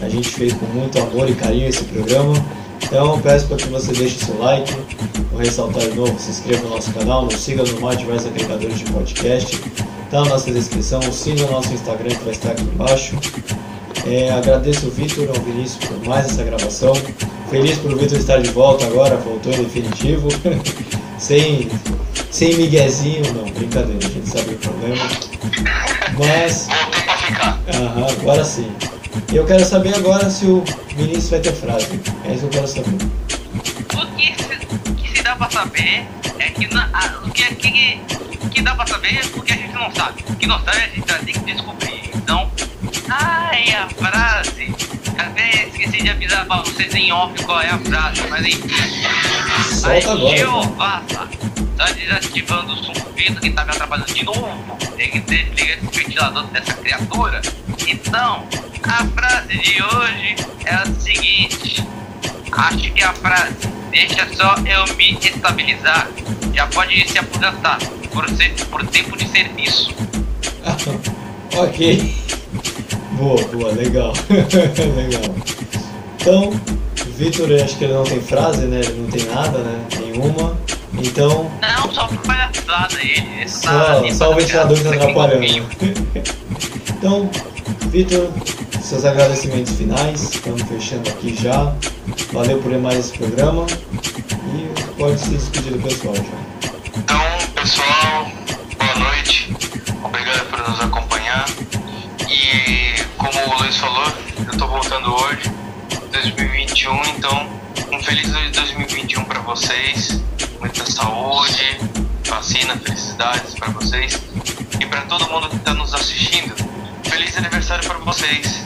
[0.00, 2.34] A gente fez com muito amor e carinho esse programa.
[2.82, 4.74] Então peço para que você deixe seu like,
[5.30, 8.78] vou ressaltar de novo, se inscreva no nosso canal, nos siga no mais diversos agregadores
[8.78, 9.60] de podcast,
[10.10, 13.18] tá na nossa descrição, siga o nosso Instagram que vai estar aqui embaixo.
[14.06, 16.94] É, agradeço o Vitor ao Vinícius por mais essa gravação.
[17.50, 20.28] Feliz por o Vitor estar de volta agora, voltou em definitivo.
[21.18, 21.68] sem,
[22.30, 25.04] sem miguezinho, não, brincadeira, a gente sabe o problema.
[26.18, 26.68] Mas.
[27.74, 28.72] Aham, agora sim.
[29.32, 30.64] Eu quero saber agora se o
[30.96, 32.00] Vinícius vai ter frase.
[32.24, 32.96] É isso que eu quero saber.
[33.94, 36.06] O que se, que se dá pra saber
[36.38, 38.00] é que na, a, o que, que,
[38.50, 40.24] que dá pra saber é porque a gente não sabe.
[40.28, 42.10] O que não sabe a gente tem que descobrir.
[42.14, 42.50] Então,
[43.08, 44.74] ai, a frase.
[45.18, 48.68] Até esqueci de avisar pra vocês em off qual é a frase, mas enfim.
[49.74, 50.36] Solta agora.
[50.36, 51.02] Jeová,
[51.76, 52.92] tá desativando o som
[53.38, 54.78] que tá me atrapalhando de novo.
[54.96, 57.42] Tem que desligar esse ventilador dessa criatura.
[57.86, 58.46] Então,
[58.84, 61.84] a frase de hoje é a seguinte.
[62.52, 66.08] Acho que a frase deixa só eu me estabilizar.
[66.54, 67.78] Já pode se aposentar
[68.12, 69.94] por, ser, por tempo de serviço.
[71.56, 72.14] ok.
[73.18, 74.12] Boa, boa, legal.
[74.30, 75.34] legal.
[76.20, 76.52] Então,
[77.16, 78.78] Vitor, acho que ele não tem frase, né?
[78.78, 79.84] Ele não tem nada, né?
[79.98, 80.56] Nenhuma.
[80.94, 81.50] Então.
[81.60, 83.48] Não, só palhaçada ele.
[83.48, 85.44] Só, tá só o ventilador tá atrapalhando.
[86.96, 87.28] então,
[87.88, 88.30] Vitor,
[88.80, 90.34] seus agradecimentos finais.
[90.34, 91.74] Estamos fechando aqui já.
[92.32, 93.66] Valeu por mais esse programa.
[94.54, 96.70] E pode se despedir do pessoal já.
[96.96, 97.37] Então,
[104.48, 105.52] eu estou voltando hoje,
[106.10, 107.48] 2021, então
[107.92, 110.22] um feliz 2021 para vocês.
[110.58, 111.78] Muita saúde,
[112.26, 114.18] vacina, felicidades para vocês.
[114.80, 116.54] E para todo mundo que está nos assistindo,
[117.04, 118.64] feliz aniversário para vocês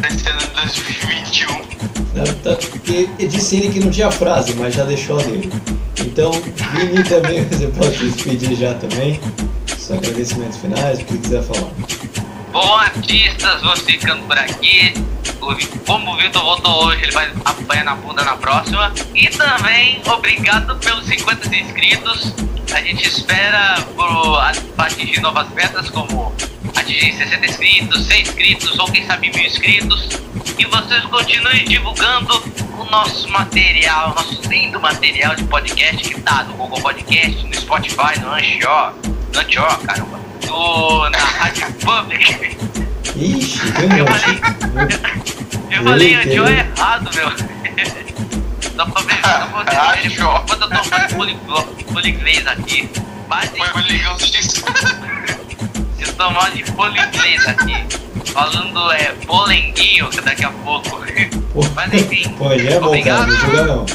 [0.00, 1.48] desse ano de 2021.
[2.42, 5.52] Tá, tá, disse ele que não tinha frase, mas já deixou dele.
[5.98, 9.20] Então, Vini também, você pode despedir já também.
[9.66, 11.70] Seus agradecimentos finais, o que quiser falar.
[12.52, 14.92] Bom, artistas, vou ficando por aqui.
[15.86, 18.92] Como o Vitor voltou hoje, ele vai apanhar na bunda na próxima.
[19.14, 22.34] E também, obrigado pelos 50 inscritos.
[22.74, 24.36] A gente espera por
[24.78, 26.34] atingir novas metas, como
[26.76, 30.08] atingir 60 inscritos, 100 inscritos ou quem sabe mil inscritos.
[30.58, 32.34] E vocês continuem divulgando
[32.78, 38.18] o nosso material, nosso lindo material de podcast que tá no Google Podcast, no Spotify,
[38.20, 38.94] no Anchor,
[39.32, 40.19] no Anchor, caramba,
[40.50, 42.56] no, na Rádio Public.
[43.16, 44.40] Ixi, um Eu falei,
[45.70, 46.66] eu falei Eita, Anchor hein?
[46.76, 47.30] errado, meu.
[48.76, 50.44] Só pra ver, só pra Anchor.
[50.46, 52.90] quando eu tô falando poliglês aqui.
[54.18, 54.64] Justiça.
[56.00, 57.84] eu tô mal de poliglês aqui.
[58.32, 61.00] Falando é polenguinho daqui a pouco.
[61.52, 62.28] Pô, Mas enfim.
[62.38, 63.26] Pô, ele é bom, cara, Obrigado.
[63.26, 63.86] não joga não.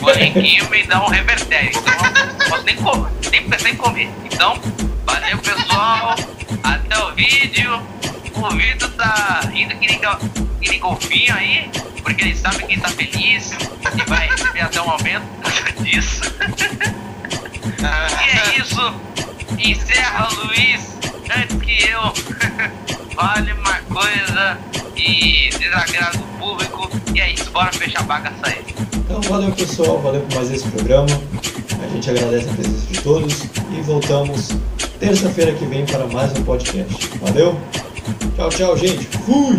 [0.00, 1.70] Polenguinho me dá um revertério.
[1.70, 4.10] Então eu não posso nem comer, nem pensar em comer.
[4.24, 4.58] Então,
[5.04, 6.14] valeu pessoal.
[6.62, 7.82] Até o vídeo.
[8.34, 10.00] O Vitor tá indo que nem,
[10.60, 11.70] que nem golfinho aí.
[12.02, 13.52] Porque ele sabe que tá feliz.
[13.52, 15.24] E vai receber até um aumento
[15.82, 16.22] disso.
[17.80, 19.00] E é isso.
[19.58, 20.98] Encerra Luiz
[21.36, 22.12] antes que eu
[23.14, 24.58] fale uma coisa
[24.96, 27.03] e desagrado o público.
[27.14, 28.64] E é isso, bora fechar a bagaça aí.
[28.96, 31.06] Então valeu pessoal, valeu por mais esse programa.
[31.82, 34.48] A gente agradece a presença de todos e voltamos
[34.98, 37.10] terça-feira que vem para mais um podcast.
[37.20, 37.60] Valeu?
[38.36, 39.06] Tchau, tchau, gente.
[39.24, 39.56] Fui!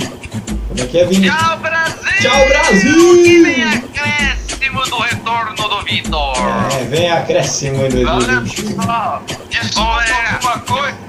[0.68, 1.30] Como é que é, Vini?
[1.30, 2.22] Tchau, Brasil!
[2.22, 3.24] Tchau, Brasil!
[3.24, 6.36] Que vem acréscimo do retorno do Vitor!
[6.78, 8.76] É, vem acréscimo em Valeu, 2021.
[8.76, 9.24] pessoal!
[9.50, 10.04] Desculpa
[10.34, 11.06] alguma coisa.